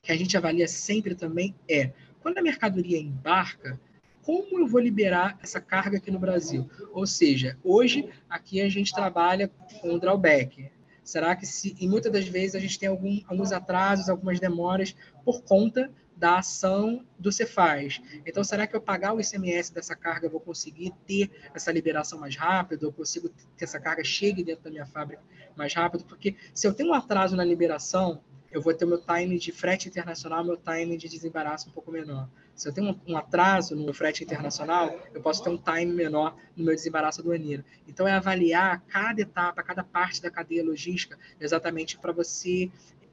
que 0.02 0.12
a 0.12 0.17
gente 0.17 0.37
avalia 0.37 0.69
sempre 0.69 1.14
também 1.14 1.55
é 1.69 1.93
quando 2.21 2.38
a 2.38 2.43
mercadoria 2.43 2.99
embarca, 2.99 3.81
como 4.23 4.59
eu 4.59 4.67
vou 4.67 4.81
liberar 4.81 5.38
essa 5.43 5.61
carga 5.61 5.97
aqui 5.97 6.11
no 6.11 6.19
Brasil? 6.19 6.69
Ou 6.93 7.07
seja, 7.07 7.57
hoje 7.64 8.09
aqui 8.28 8.61
a 8.61 8.69
gente 8.69 8.93
trabalha 8.93 9.49
com 9.81 9.99
drawback. 9.99 10.71
Será 11.02 11.35
que 11.35 11.47
se, 11.47 11.75
e 11.81 11.88
muitas 11.88 12.12
das 12.12 12.28
vezes 12.28 12.55
a 12.55 12.59
gente 12.59 12.78
tem 12.78 12.88
algum, 12.88 13.21
alguns 13.26 13.52
atrasos, 13.52 14.11
algumas 14.11 14.38
demoras 14.38 14.95
por 15.25 15.43
conta 15.43 15.90
da 16.19 16.38
ação 16.38 17.07
do 17.17 17.31
Cefaz. 17.31 18.02
Então, 18.26 18.43
será 18.43 18.67
que 18.67 18.75
eu 18.75 18.81
pagar 18.81 19.14
o 19.14 19.21
ICMS 19.21 19.73
dessa 19.73 19.95
carga 19.95 20.26
eu 20.26 20.31
vou 20.31 20.40
conseguir 20.40 20.93
ter 21.07 21.31
essa 21.55 21.71
liberação 21.71 22.19
mais 22.19 22.35
rápido? 22.35 22.87
Eu 22.87 22.93
consigo 22.93 23.31
que 23.57 23.62
essa 23.62 23.78
carga 23.78 24.02
chegue 24.02 24.43
dentro 24.43 24.64
da 24.64 24.71
minha 24.71 24.85
fábrica 24.85 25.23
mais 25.57 25.73
rápido? 25.73 26.05
Porque 26.05 26.35
se 26.52 26.67
eu 26.67 26.75
tenho 26.75 26.90
um 26.90 26.95
atraso 26.95 27.37
na 27.37 27.45
liberação, 27.45 28.21
eu 28.50 28.62
vou 28.62 28.73
ter 28.73 28.87
meu 28.87 28.99
time 28.99 29.38
de 29.38 29.52
frete 29.52 29.88
internacional, 29.88 30.43
meu 30.43 30.57
time 30.57 30.97
de 30.97 31.09
desembaraço 31.09 31.69
um 31.69 31.73
pouco 31.73 31.90
menor. 31.90 32.28
Se 32.55 32.69
eu 32.69 32.73
tenho 32.73 32.99
um 33.07 33.17
atraso 33.17 33.76
no 33.76 33.93
frete 33.93 34.25
internacional, 34.25 34.99
eu 35.14 35.21
posso 35.21 35.43
ter 35.43 35.50
um 35.50 35.59
time 35.59 35.93
menor 35.93 36.37
no 36.57 36.64
meu 36.64 36.75
desembaraço 36.75 37.21
aduaneiro. 37.21 37.64
Então, 37.87 38.09
é 38.09 38.12
avaliar 38.12 38.83
cada 38.88 39.21
etapa, 39.21 39.62
cada 39.62 39.85
parte 39.85 40.23
da 40.23 40.31
cadeia 40.31 40.64
logística, 40.64 41.19
exatamente 41.38 41.99
para 41.99 42.12
você 42.12 42.71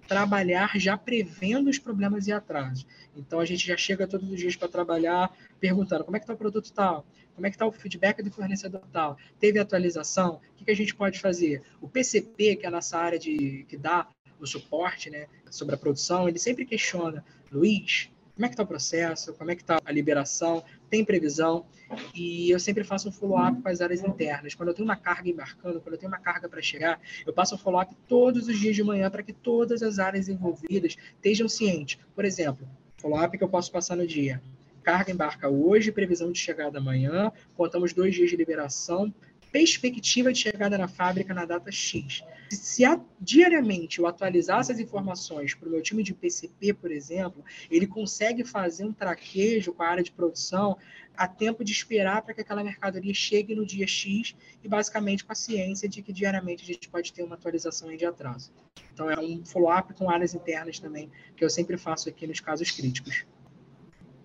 trabalhar 0.08 0.72
já 0.80 0.98
prevendo 0.98 1.70
os 1.70 1.80
problemas 1.80 2.28
e 2.28 2.32
atrasos. 2.32 2.86
Então, 3.16 3.40
a 3.40 3.46
gente 3.46 3.68
já 3.68 3.76
chega 3.76 4.08
todos 4.08 4.30
os 4.30 4.40
dias 4.40 4.56
para 4.56 4.68
trabalhar 4.68 5.36
perguntando 5.60 6.04
como 6.04 6.16
é 6.16 6.20
que 6.20 6.24
está 6.24 6.34
o 6.34 6.38
produto 6.38 6.72
tal, 6.72 7.06
como 7.36 7.46
é 7.46 7.50
que 7.50 7.56
está 7.56 7.66
o 7.66 7.72
feedback 7.72 8.24
do 8.24 8.32
fornecedor 8.32 8.82
tal, 8.92 9.18
teve 9.40 9.60
atualização, 9.60 10.36
o 10.36 10.56
que, 10.56 10.66
que 10.66 10.72
a 10.72 10.76
gente 10.76 10.96
pode 10.96 11.20
fazer? 11.20 11.62
O 11.82 11.90
PCP, 11.90 12.56
que 12.56 12.66
é 12.66 12.68
a 12.68 12.72
nossa 12.72 12.98
área 12.98 13.20
de, 13.20 13.66
que 13.68 13.78
dá 13.78 14.08
o 14.46 14.48
suporte 14.48 15.10
né, 15.10 15.28
sobre 15.52 15.76
a 15.76 15.78
produção, 15.78 16.30
ele 16.30 16.40
sempre 16.40 16.66
questiona, 16.66 17.26
Luiz, 17.52 18.10
como 18.36 18.46
é 18.46 18.50
que 18.50 18.54
está 18.54 18.64
o 18.64 18.68
processo, 18.68 19.34
como 19.34 19.52
é 19.52 19.56
que 19.56 19.62
está 19.62 19.80
a 19.84 19.92
liberação, 19.92 20.64
tem 20.90 21.04
previsão, 21.04 21.66
e 22.14 22.50
eu 22.50 22.60
sempre 22.60 22.84
faço 22.84 23.08
um 23.08 23.12
follow-up 23.12 23.62
com 23.62 23.70
as 23.70 23.80
áreas 23.80 24.04
internas. 24.04 24.54
Quando 24.54 24.70
eu 24.70 24.76
tenho 24.76 24.88
uma 24.88 24.98
carga 24.98 25.30
embarcando, 25.30 25.80
quando 25.80 25.94
eu 25.94 26.00
tenho 26.00 26.12
uma 26.12 26.20
carga 26.20 26.50
para 26.50 26.62
chegar, 26.62 27.00
eu 27.26 27.32
passo 27.32 27.56
um 27.56 27.58
follow-up 27.58 27.96
todos 28.08 28.48
os 28.48 28.60
dias 28.60 28.76
de 28.76 28.84
manhã 28.84 29.10
para 29.10 29.24
que 29.24 29.32
todas 29.32 29.82
as 29.82 30.00
áreas 30.00 30.28
envolvidas 30.28 30.98
estejam 31.16 31.48
cientes. 31.48 31.98
Por 32.14 32.26
exemplo, 32.26 32.68
follow-up 32.98 33.38
que 33.38 33.44
eu 33.44 33.50
posso 33.50 33.72
passar 33.72 33.96
no 33.96 34.06
dia. 34.06 34.42
Carga 34.84 35.12
embarca 35.12 35.50
hoje, 35.50 35.92
previsão 35.92 36.32
de 36.32 36.38
chegada 36.38 36.78
amanhã, 36.78 37.32
contamos 37.56 37.94
dois 37.94 38.14
dias 38.14 38.30
de 38.30 38.36
liberação, 38.36 39.12
perspectiva 39.56 40.34
de 40.34 40.40
chegada 40.40 40.78
na 40.78 40.86
fábrica 40.86 41.34
na 41.34 41.46
data 41.46 41.72
X. 41.72 42.22
Se 42.52 42.84
a, 42.84 43.00
diariamente 43.22 44.00
eu 44.00 44.06
atualizar 44.06 44.60
essas 44.60 44.82
informações 44.82 45.56
para 45.56 45.70
o 45.70 45.72
meu 45.72 45.82
time 45.82 46.04
de 46.04 46.14
PCP, 46.14 46.74
por 46.74 46.92
exemplo, 46.92 47.42
ele 47.72 47.88
consegue 47.88 48.44
fazer 48.44 48.84
um 48.84 48.92
traquejo 48.92 49.72
com 49.72 49.82
a 49.82 49.88
área 49.88 50.04
de 50.04 50.12
produção 50.12 50.78
a 51.16 51.26
tempo 51.26 51.64
de 51.64 51.72
esperar 51.72 52.22
para 52.22 52.34
que 52.34 52.42
aquela 52.42 52.66
mercadoria 52.66 53.14
chegue 53.14 53.56
no 53.56 53.66
dia 53.66 53.88
X 53.88 54.36
e 54.62 54.68
basicamente 54.68 55.24
com 55.24 55.32
a 55.32 55.36
ciência 55.36 55.88
de 55.88 56.02
que 56.02 56.12
diariamente 56.12 56.62
a 56.64 56.68
gente 56.74 56.90
pode 56.90 57.14
ter 57.14 57.24
uma 57.24 57.36
atualização 57.36 57.96
de 57.96 58.06
atraso. 58.06 58.52
Então 58.94 59.10
é 59.10 59.18
um 59.18 59.46
follow-up 59.46 59.94
com 59.94 60.10
áreas 60.10 60.36
internas 60.36 60.80
também 60.80 61.10
que 61.34 61.46
eu 61.46 61.50
sempre 61.50 61.78
faço 61.78 62.10
aqui 62.10 62.28
nos 62.28 62.42
casos 62.42 62.72
críticos. 62.72 63.26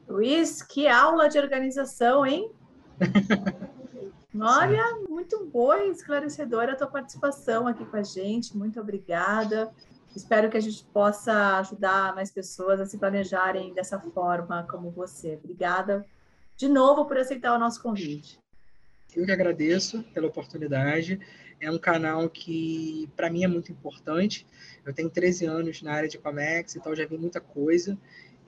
Luiz, 0.09 0.61
que 0.61 0.89
aula 0.89 1.29
de 1.29 1.39
organização, 1.39 2.27
hein? 2.27 2.51
Olha, 4.39 4.87
Sim. 4.87 5.07
muito 5.09 5.45
boa 5.47 5.83
e 5.85 5.91
esclarecedora 5.91 6.73
a 6.73 6.77
tua 6.77 6.87
participação 6.87 7.67
aqui 7.67 7.85
com 7.85 7.97
a 7.97 8.03
gente. 8.03 8.57
Muito 8.57 8.81
obrigada. 8.81 9.73
Espero 10.15 10.51
que 10.51 10.57
a 10.57 10.61
gente 10.61 10.85
possa 10.93 11.59
ajudar 11.59 12.15
mais 12.15 12.31
pessoas 12.31 12.81
a 12.81 12.87
se 12.87 12.99
planejarem 12.99 13.73
dessa 13.75 13.99
forma 13.99 14.67
como 14.69 14.91
você. 14.91 15.39
Obrigada 15.43 16.05
de 16.57 16.69
novo 16.69 17.07
por 17.07 17.17
aceitar 17.17 17.55
o 17.55 17.59
nosso 17.59 17.83
convite. 17.83 18.39
Eu 19.17 19.25
que 19.25 19.33
agradeço 19.33 20.03
pela 20.15 20.29
oportunidade. 20.29 21.21
É 21.61 21.71
um 21.71 21.79
canal 21.79 22.29
que, 22.29 23.09
para 23.17 23.31
mim, 23.31 23.45
é 23.45 23.49
muito 23.49 23.73
importante. 23.73 24.47
Eu 24.85 24.95
tenho 24.95 25.11
13 25.11 25.47
anos 25.47 25.83
na 25.83 25.93
área 25.93 26.09
de 26.09 26.19
Comex, 26.19 26.77
então 26.77 26.95
já 26.95 27.05
vi 27.05 27.19
muita 27.19 27.41
coisa. 27.41 27.99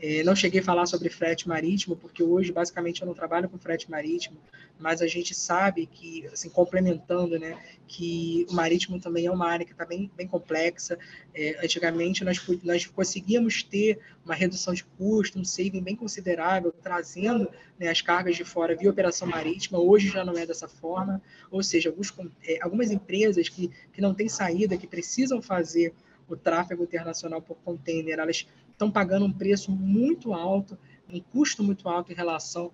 É, 0.03 0.25
não 0.25 0.35
cheguei 0.35 0.61
a 0.61 0.65
falar 0.65 0.85
sobre 0.87 1.09
frete 1.09 1.47
marítimo, 1.47 1.95
porque 1.95 2.25
hoje, 2.25 2.51
basicamente, 2.51 3.01
eu 3.01 3.07
não 3.07 3.15
trabalho 3.15 3.49
com 3.49 3.57
frete 3.57 3.89
marítimo, 3.89 4.37
mas 4.77 5.01
a 5.01 5.07
gente 5.07 5.33
sabe 5.33 5.87
que, 5.87 6.27
assim, 6.27 6.49
complementando, 6.49 7.39
né, 7.39 7.57
que 7.87 8.45
o 8.51 8.53
marítimo 8.53 8.99
também 8.99 9.27
é 9.27 9.31
uma 9.31 9.49
área 9.49 9.65
que 9.65 9.71
está 9.71 9.85
bem, 9.85 10.11
bem 10.17 10.27
complexa. 10.27 10.99
É, 11.33 11.57
antigamente, 11.65 12.25
nós, 12.25 12.45
nós 12.65 12.85
conseguíamos 12.85 13.63
ter 13.63 14.01
uma 14.25 14.35
redução 14.35 14.75
de 14.75 14.83
custo, 14.83 15.39
um 15.39 15.45
saving 15.45 15.81
bem 15.81 15.95
considerável, 15.95 16.75
trazendo 16.83 17.49
né, 17.79 17.87
as 17.87 18.01
cargas 18.01 18.35
de 18.35 18.45
fora 18.45 18.75
via 18.75 18.91
operação 18.91 19.29
marítima. 19.29 19.79
Hoje 19.79 20.09
já 20.09 20.25
não 20.25 20.37
é 20.37 20.45
dessa 20.45 20.67
forma, 20.67 21.23
ou 21.49 21.63
seja, 21.63 21.91
alguns, 21.91 22.13
é, 22.45 22.59
algumas 22.61 22.91
empresas 22.91 23.49
que, 23.49 23.71
que 23.93 24.01
não 24.01 24.13
têm 24.13 24.29
saída, 24.29 24.77
que 24.77 24.89
precisam 24.89 25.41
fazer 25.41 25.95
o 26.29 26.37
tráfego 26.37 26.83
internacional 26.85 27.43
por 27.43 27.57
container, 27.59 28.19
elas 28.19 28.47
estão 28.83 28.91
pagando 28.91 29.25
um 29.25 29.33
preço 29.33 29.71
muito 29.71 30.33
alto, 30.33 30.77
um 31.09 31.21
custo 31.21 31.63
muito 31.63 31.89
alto 31.89 32.11
em 32.11 32.15
relação 32.15 32.73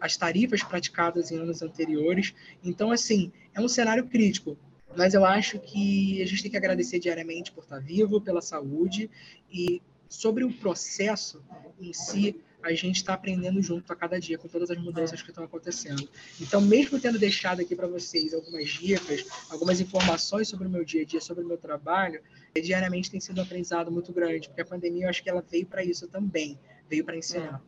às 0.00 0.16
tarifas 0.16 0.62
praticadas 0.62 1.30
em 1.30 1.38
anos 1.38 1.62
anteriores. 1.62 2.34
Então, 2.62 2.90
assim, 2.90 3.32
é 3.54 3.60
um 3.60 3.68
cenário 3.68 4.06
crítico. 4.06 4.56
Mas 4.96 5.14
eu 5.14 5.24
acho 5.24 5.58
que 5.58 6.20
a 6.20 6.26
gente 6.26 6.42
tem 6.42 6.50
que 6.50 6.56
agradecer 6.56 6.98
diariamente 6.98 7.52
por 7.52 7.62
estar 7.62 7.78
vivo, 7.78 8.20
pela 8.20 8.42
saúde 8.42 9.08
e 9.50 9.80
sobre 10.08 10.44
o 10.44 10.52
processo 10.52 11.42
em 11.80 11.92
si, 11.92 12.40
a 12.62 12.72
gente 12.72 12.96
está 12.96 13.14
aprendendo 13.14 13.62
junto 13.62 13.92
a 13.92 13.96
cada 13.96 14.20
dia 14.20 14.38
com 14.38 14.48
todas 14.48 14.70
as 14.70 14.78
mudanças 14.78 15.22
que 15.22 15.30
estão 15.30 15.44
acontecendo. 15.44 16.08
Então, 16.40 16.60
mesmo 16.60 17.00
tendo 17.00 17.18
deixado 17.18 17.60
aqui 17.60 17.74
para 17.74 17.86
vocês 17.86 18.34
algumas 18.34 18.68
dicas, 18.68 19.24
algumas 19.50 19.80
informações 19.80 20.48
sobre 20.48 20.66
o 20.66 20.70
meu 20.70 20.84
dia 20.84 21.02
a 21.02 21.04
dia, 21.04 21.20
sobre 21.20 21.44
o 21.44 21.46
meu 21.46 21.56
trabalho, 21.56 22.20
diariamente 22.54 23.10
tem 23.10 23.20
sido 23.20 23.38
um 23.38 23.42
aprendizado 23.42 23.90
muito 23.90 24.12
grande, 24.12 24.48
porque 24.48 24.60
a 24.60 24.66
pandemia 24.66 25.06
eu 25.06 25.10
acho 25.10 25.22
que 25.22 25.30
ela 25.30 25.42
veio 25.48 25.66
para 25.66 25.82
isso 25.84 26.06
também, 26.08 26.58
veio 26.88 27.04
para 27.04 27.16
ensinar. 27.16 27.62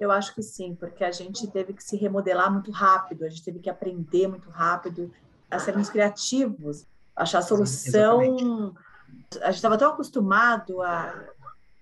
Eu 0.00 0.10
acho 0.10 0.34
que 0.34 0.42
sim, 0.42 0.74
porque 0.74 1.04
a 1.04 1.12
gente 1.12 1.46
teve 1.48 1.72
que 1.72 1.82
se 1.82 1.96
remodelar 1.96 2.52
muito 2.52 2.70
rápido, 2.70 3.24
a 3.24 3.28
gente 3.28 3.42
teve 3.42 3.58
que 3.58 3.70
aprender 3.70 4.28
muito 4.28 4.48
rápido, 4.50 5.12
a 5.50 5.58
sermos 5.58 5.88
criativos, 5.88 6.86
achar 7.16 7.42
solução. 7.42 8.20
Sim, 8.20 8.74
a 9.42 9.46
gente 9.46 9.56
estava 9.56 9.78
tão 9.78 9.92
acostumado 9.92 10.82
a 10.82 11.30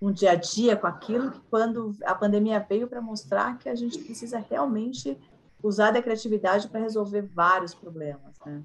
um 0.07 0.13
dia 0.13 0.31
a 0.31 0.35
dia 0.37 0.77
com 0.77 0.87
aquilo 0.87 1.33
que 1.33 1.41
quando 1.51 1.97
a 2.05 2.15
pandemia 2.15 2.61
veio 2.61 2.87
para 2.87 3.01
mostrar 3.01 3.59
que 3.59 3.69
a 3.69 3.75
gente 3.75 3.99
precisa 3.99 4.39
realmente 4.39 5.19
usar 5.61 5.91
da 5.91 6.01
criatividade 6.01 6.69
para 6.69 6.79
resolver 6.79 7.23
vários 7.23 7.75
problemas, 7.75 8.39
né? 8.45 8.63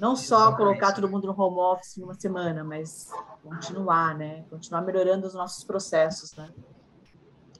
Não 0.00 0.16
só 0.16 0.56
colocar 0.56 0.92
todo 0.92 1.06
mundo 1.10 1.26
no 1.26 1.38
home 1.38 1.58
office 1.58 1.98
em 1.98 2.02
uma 2.02 2.14
semana, 2.14 2.64
mas 2.64 3.10
continuar, 3.42 4.16
né? 4.16 4.46
Continuar 4.48 4.80
melhorando 4.80 5.26
os 5.26 5.34
nossos 5.34 5.62
processos, 5.62 6.34
né? 6.34 6.48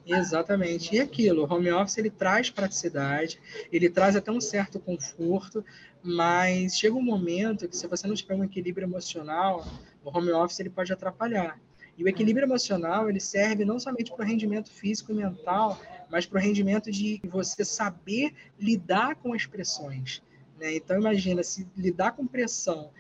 Exatamente. 0.07 0.97
E 0.97 1.01
aquilo, 1.01 1.45
o 1.45 1.53
home 1.53 1.71
office 1.71 1.99
ele 1.99 2.11
traz 2.11 2.49
praticidade, 2.49 3.39
ele 3.71 3.91
traz 3.91 4.17
até 4.17 4.33
um 4.33 4.41
certo 4.41 4.81
conforto, 4.81 5.63
mas 6.03 6.79
chega 6.79 6.97
um 6.97 7.05
momento 7.05 7.69
que 7.69 7.77
se 7.77 7.87
você 7.87 8.07
não 8.07 8.15
tiver 8.15 8.35
um 8.35 8.43
equilíbrio 8.43 8.87
emocional, 8.87 9.67
o 10.03 10.17
home 10.17 10.33
office 10.33 10.61
ele 10.61 10.71
pode 10.71 10.91
atrapalhar. 10.91 11.61
E 11.97 12.05
o 12.05 12.09
equilíbrio 12.09 12.47
emocional 12.47 13.09
ele 13.09 13.21
serve 13.21 13.65
não 13.65 13.79
somente 13.79 14.11
para 14.13 14.25
o 14.25 14.27
rendimento 14.27 14.71
físico 14.71 15.13
e 15.13 15.15
mental, 15.15 15.81
mas 16.11 16.27
para 16.27 16.39
o 16.39 16.43
rendimento 16.43 16.91
de 16.91 17.21
você 17.25 17.65
saber 17.65 18.35
lidar 18.59 19.17
com 19.17 19.33
as 19.33 19.47
pressões. 19.47 20.23
Né? 20.59 20.77
Então, 20.77 20.99
imagina, 20.99 21.43
se 21.43 21.69
lidar 21.77 22.13
com 22.13 22.27
pressão 22.27 22.91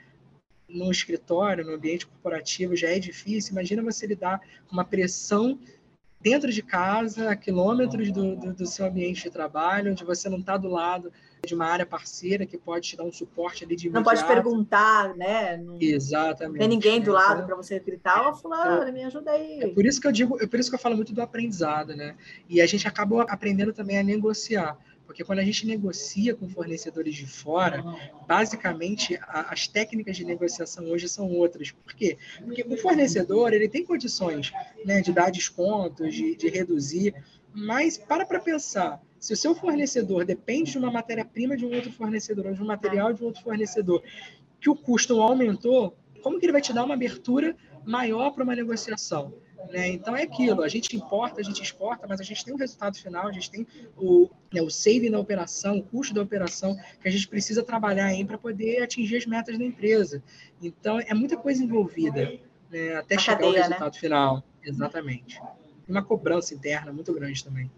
no 0.68 0.90
escritório, 0.90 1.64
no 1.64 1.74
ambiente 1.74 2.06
corporativo 2.06 2.74
já 2.74 2.88
é 2.88 2.98
difícil, 2.98 3.52
imagina 3.52 3.82
você 3.82 4.06
lidar 4.06 4.40
com 4.66 4.72
uma 4.72 4.84
pressão 4.84 5.58
dentro 6.22 6.50
de 6.52 6.62
casa, 6.62 7.30
a 7.30 7.36
quilômetros 7.36 8.12
do, 8.12 8.36
do, 8.36 8.54
do 8.54 8.66
seu 8.66 8.86
ambiente 8.86 9.24
de 9.24 9.30
trabalho, 9.30 9.90
onde 9.90 10.04
você 10.04 10.28
não 10.28 10.38
está 10.38 10.56
do 10.56 10.68
lado 10.68 11.12
de 11.44 11.54
uma 11.54 11.66
área 11.66 11.84
parceira 11.84 12.46
que 12.46 12.56
pode 12.56 12.90
te 12.90 12.96
dar 12.96 13.02
um 13.02 13.12
suporte 13.12 13.64
ali 13.64 13.74
de 13.74 13.88
imediato. 13.88 14.04
Não 14.04 14.22
pode 14.22 14.26
perguntar, 14.32 15.14
né? 15.16 15.56
Não 15.56 15.76
Exatamente. 15.80 16.60
Tem 16.60 16.68
ninguém 16.68 17.00
do 17.00 17.10
lado 17.10 17.34
então, 17.34 17.46
para 17.46 17.56
você 17.56 17.80
gritar, 17.80 18.22
ó, 18.22 18.30
oh, 18.30 18.34
fulano, 18.34 18.84
é, 18.84 18.92
me 18.92 19.02
ajuda 19.02 19.32
aí. 19.32 19.60
É 19.60 19.68
por 19.68 19.84
isso 19.84 20.00
que 20.00 20.06
eu 20.06 20.12
digo, 20.12 20.40
é 20.40 20.46
por 20.46 20.60
isso 20.60 20.70
que 20.70 20.76
eu 20.76 20.80
falo 20.80 20.94
muito 20.94 21.12
do 21.12 21.20
aprendizado, 21.20 21.96
né? 21.96 22.14
E 22.48 22.60
a 22.60 22.66
gente 22.66 22.86
acabou 22.86 23.20
aprendendo 23.22 23.72
também 23.72 23.98
a 23.98 24.02
negociar. 24.04 24.78
Porque 25.06 25.24
quando 25.24 25.40
a 25.40 25.44
gente 25.44 25.66
negocia 25.66 26.34
com 26.34 26.48
fornecedores 26.48 27.14
de 27.14 27.26
fora, 27.26 27.82
basicamente 28.26 29.18
a, 29.22 29.52
as 29.52 29.66
técnicas 29.66 30.16
de 30.16 30.24
negociação 30.24 30.86
hoje 30.86 31.08
são 31.08 31.30
outras. 31.30 31.70
Por 31.70 31.94
quê? 31.94 32.16
Porque 32.44 32.64
o 32.66 32.76
fornecedor 32.76 33.52
ele 33.52 33.68
tem 33.68 33.84
condições 33.84 34.52
né, 34.84 35.00
de 35.00 35.12
dar 35.12 35.30
descontos, 35.30 36.14
de, 36.14 36.36
de 36.36 36.48
reduzir, 36.48 37.14
mas 37.52 37.98
para 37.98 38.24
para 38.24 38.40
pensar, 38.40 39.02
se 39.18 39.32
o 39.32 39.36
seu 39.36 39.54
fornecedor 39.54 40.24
depende 40.24 40.72
de 40.72 40.78
uma 40.78 40.90
matéria-prima 40.90 41.56
de 41.56 41.64
um 41.64 41.74
outro 41.74 41.92
fornecedor, 41.92 42.46
ou 42.46 42.54
de 42.54 42.62
um 42.62 42.66
material 42.66 43.12
de 43.12 43.22
um 43.22 43.26
outro 43.26 43.42
fornecedor, 43.42 44.02
que 44.60 44.70
o 44.70 44.74
custo 44.74 45.20
aumentou, 45.20 45.96
como 46.22 46.38
que 46.38 46.46
ele 46.46 46.52
vai 46.52 46.60
te 46.60 46.72
dar 46.72 46.84
uma 46.84 46.94
abertura 46.94 47.56
maior 47.84 48.30
para 48.30 48.44
uma 48.44 48.54
negociação? 48.54 49.34
Né? 49.70 49.88
Então 49.88 50.16
é 50.16 50.22
aquilo, 50.22 50.62
a 50.62 50.68
gente 50.68 50.94
importa, 50.96 51.40
a 51.40 51.44
gente 51.44 51.62
exporta, 51.62 52.06
mas 52.06 52.20
a 52.20 52.24
gente 52.24 52.44
tem 52.44 52.54
o 52.54 52.56
resultado 52.56 52.96
final, 52.98 53.26
a 53.26 53.32
gente 53.32 53.50
tem 53.50 53.66
o, 53.96 54.28
né, 54.52 54.60
o 54.60 54.70
saving 54.70 55.10
da 55.10 55.18
operação, 55.18 55.78
o 55.78 55.82
custo 55.82 56.14
da 56.14 56.22
operação 56.22 56.76
que 57.00 57.08
a 57.08 57.10
gente 57.10 57.28
precisa 57.28 57.62
trabalhar 57.62 58.12
para 58.26 58.38
poder 58.38 58.82
atingir 58.82 59.16
as 59.16 59.26
metas 59.26 59.58
da 59.58 59.64
empresa. 59.64 60.22
Então 60.60 61.00
é 61.00 61.14
muita 61.14 61.36
coisa 61.36 61.62
envolvida 61.62 62.38
né, 62.70 62.94
até 62.96 63.14
a 63.14 63.18
chegar 63.18 63.38
cadeia, 63.38 63.48
ao 63.48 63.54
né? 63.54 63.60
resultado 63.60 63.94
né? 63.94 64.00
final. 64.00 64.42
Exatamente. 64.62 65.40
Uma 65.88 66.02
cobrança 66.02 66.54
interna 66.54 66.92
muito 66.92 67.12
grande 67.12 67.42
também. 67.42 67.70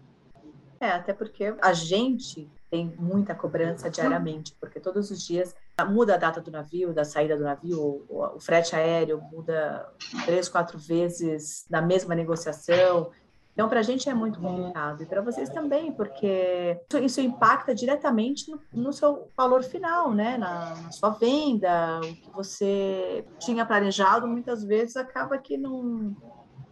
É, 0.79 0.89
até 0.89 1.13
porque 1.13 1.55
a 1.61 1.73
gente 1.73 2.49
tem 2.69 2.93
muita 2.97 3.33
cobrança 3.33 3.89
diariamente, 3.89 4.55
porque 4.59 4.79
todos 4.79 5.09
os 5.09 5.25
dias 5.25 5.55
muda 5.83 6.15
a 6.15 6.17
data 6.17 6.39
do 6.39 6.51
navio, 6.51 6.93
da 6.93 7.03
saída 7.03 7.35
do 7.35 7.43
navio, 7.43 8.05
o, 8.07 8.39
frete 8.39 8.75
aéreo 8.75 9.21
muda 9.31 9.85
três, 10.23 10.47
quatro 10.47 10.77
vezes 10.77 11.65
na 11.69 11.81
mesma 11.81 12.15
negociação. 12.15 13.11
Então, 13.53 13.67
para 13.69 13.79
a 13.79 13.83
gente 13.83 14.09
é 14.09 14.13
muito 14.13 14.39
complicado 14.39 15.01
e 15.01 15.05
para 15.05 15.21
vocês 15.21 15.49
também, 15.49 15.91
porque 15.91 16.77
isso, 17.01 17.21
impacta 17.21 17.73
diretamente 17.73 18.51
no, 18.51 18.61
no, 18.73 18.93
seu 18.93 19.29
valor 19.35 19.63
final, 19.63 20.13
né? 20.13 20.37
Na, 20.37 20.75
na, 20.75 20.91
sua 20.91 21.11
venda, 21.11 21.99
o 21.99 22.15
que 22.15 22.31
você 22.33 23.25
tinha 23.39 23.65
planejado 23.65 24.27
muitas 24.27 24.61
vezes 24.63 24.97
acaba 24.97 25.37
que 25.37 25.57
não, 25.57 26.15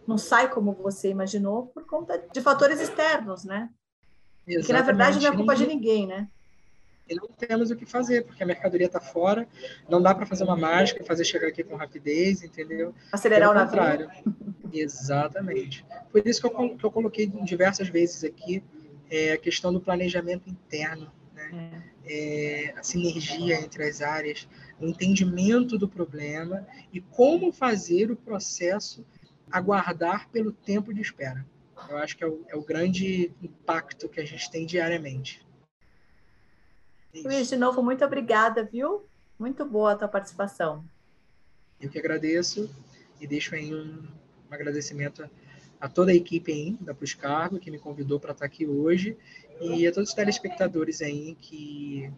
não 0.06 0.18
sai 0.18 0.50
como 0.50 0.72
você 0.74 1.08
imaginou 1.08 1.68
por 1.68 1.86
conta 1.86 2.22
de 2.30 2.40
fatores 2.42 2.80
externos, 2.80 3.44
né? 3.44 3.70
Exatamente. 4.46 4.66
Que 4.66 4.72
na 4.74 4.82
verdade 4.82 5.20
não 5.20 5.32
é 5.32 5.36
culpa 5.36 5.56
de 5.56 5.66
ninguém, 5.66 6.06
né? 6.06 6.28
E 7.08 7.14
não 7.14 7.28
temos 7.28 7.70
o 7.70 7.76
que 7.76 7.84
fazer, 7.84 8.24
porque 8.24 8.42
a 8.42 8.46
mercadoria 8.46 8.86
está 8.86 9.00
fora, 9.00 9.46
não 9.88 10.00
dá 10.00 10.14
para 10.14 10.24
fazer 10.24 10.44
uma 10.44 10.56
mágica, 10.56 11.04
fazer 11.04 11.24
chegar 11.24 11.48
aqui 11.48 11.62
com 11.62 11.76
rapidez, 11.76 12.42
entendeu? 12.42 12.94
Acelerar 13.12 13.50
Pelo 13.50 13.60
o 13.60 13.86
navio. 13.86 14.10
Exatamente. 14.72 15.84
Por 16.10 16.26
isso 16.26 16.40
que 16.40 16.46
eu, 16.46 16.76
que 16.76 16.84
eu 16.84 16.90
coloquei 16.90 17.26
diversas 17.26 17.88
vezes 17.88 18.24
aqui 18.24 18.64
é, 19.10 19.32
a 19.32 19.38
questão 19.38 19.72
do 19.72 19.80
planejamento 19.80 20.48
interno, 20.48 21.12
né? 21.34 21.82
É. 21.82 21.94
É, 22.06 22.74
a 22.76 22.82
sinergia 22.82 23.58
entre 23.58 23.82
as 23.82 24.02
áreas, 24.02 24.46
o 24.78 24.86
entendimento 24.86 25.78
do 25.78 25.88
problema 25.88 26.66
e 26.92 27.00
como 27.00 27.50
fazer 27.50 28.10
o 28.10 28.16
processo 28.16 29.06
aguardar 29.50 30.28
pelo 30.30 30.52
tempo 30.52 30.92
de 30.92 31.00
espera. 31.00 31.46
Eu 31.88 31.98
acho 31.98 32.16
que 32.16 32.24
é 32.24 32.26
o, 32.26 32.44
é 32.48 32.56
o 32.56 32.62
grande 32.62 33.32
impacto 33.42 34.08
que 34.08 34.20
a 34.20 34.24
gente 34.24 34.50
tem 34.50 34.66
diariamente. 34.66 35.43
Luiz, 37.22 37.48
de 37.48 37.56
novo, 37.56 37.82
muito 37.82 38.04
obrigada, 38.04 38.64
viu? 38.64 39.04
Muito 39.38 39.64
boa 39.64 39.92
a 39.92 39.96
tua 39.96 40.08
participação. 40.08 40.84
Eu 41.80 41.88
que 41.88 41.98
agradeço 41.98 42.68
e 43.20 43.26
deixo 43.26 43.54
aí 43.54 43.72
um, 43.72 44.02
um 44.50 44.54
agradecimento 44.54 45.28
a, 45.80 45.88
toda 45.88 46.10
a 46.10 46.14
equipe 46.14 46.50
aí 46.50 46.76
da 46.80 46.94
Plus 46.94 47.14
Cargo 47.14 47.58
que 47.58 47.70
me 47.70 47.78
convidou 47.78 48.18
para 48.18 48.32
estar 48.32 48.46
aqui 48.46 48.66
hoje 48.66 49.16
e 49.60 49.86
a 49.86 49.92
todos 49.92 50.08
os 50.08 50.14
telespectadores 50.14 51.02
aí 51.02 51.36
que, 51.40 52.10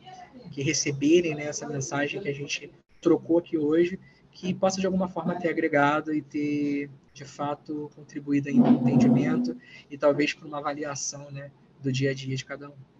que 0.53 0.63
receberem 0.63 1.35
né, 1.35 1.45
essa 1.45 1.67
mensagem 1.69 2.21
que 2.21 2.29
a 2.29 2.35
gente 2.35 2.71
trocou 3.01 3.39
aqui 3.39 3.59
hoje, 3.59 4.01
que 4.31 4.55
possa 4.55 4.81
de 4.81 4.87
alguma 4.87 5.09
forma 5.09 5.39
ter 5.39 5.49
agregado 5.49 6.15
e 6.15 6.23
ter 6.23 6.91
de 7.13 7.25
fato 7.25 7.91
contribuído 7.95 8.49
aí 8.49 8.55
no 8.55 8.69
entendimento 8.69 9.57
e 9.91 9.99
talvez 9.99 10.33
para 10.33 10.47
uma 10.47 10.59
avaliação 10.59 11.31
né, 11.31 11.51
do 11.83 11.93
dia 11.93 12.11
a 12.11 12.15
dia 12.15 12.37
de 12.37 12.45
cada 12.45 12.69
um. 12.69 12.96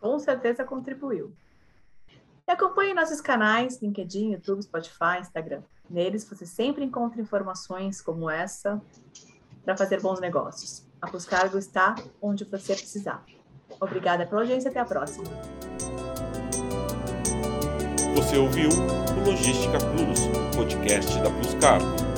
Com 0.00 0.18
certeza 0.18 0.64
contribuiu. 0.64 1.32
E 2.48 2.52
acompanhe 2.52 2.94
nossos 2.94 3.20
canais, 3.20 3.80
LinkedIn, 3.80 4.32
YouTube, 4.32 4.62
Spotify, 4.62 5.20
Instagram. 5.20 5.62
Neles 5.88 6.24
você 6.24 6.46
sempre 6.46 6.84
encontra 6.84 7.20
informações 7.20 8.00
como 8.00 8.28
essa 8.28 8.80
para 9.64 9.76
fazer 9.76 10.00
bons 10.00 10.20
negócios. 10.20 10.84
A 11.00 11.08
Plus 11.08 11.26
Cargo 11.26 11.58
está 11.58 11.94
onde 12.20 12.44
você 12.44 12.74
precisar. 12.74 13.24
Obrigada 13.80 14.26
pela 14.26 14.40
audiência 14.40 14.70
até 14.70 14.80
a 14.80 14.84
próxima. 14.84 15.24
Você 18.14 18.36
ouviu 18.36 18.68
o 18.70 19.30
Logística 19.30 19.78
Plus, 19.78 20.20
podcast 20.56 21.18
da 21.22 21.30
Plus 21.30 21.54
Cargo. 21.54 22.09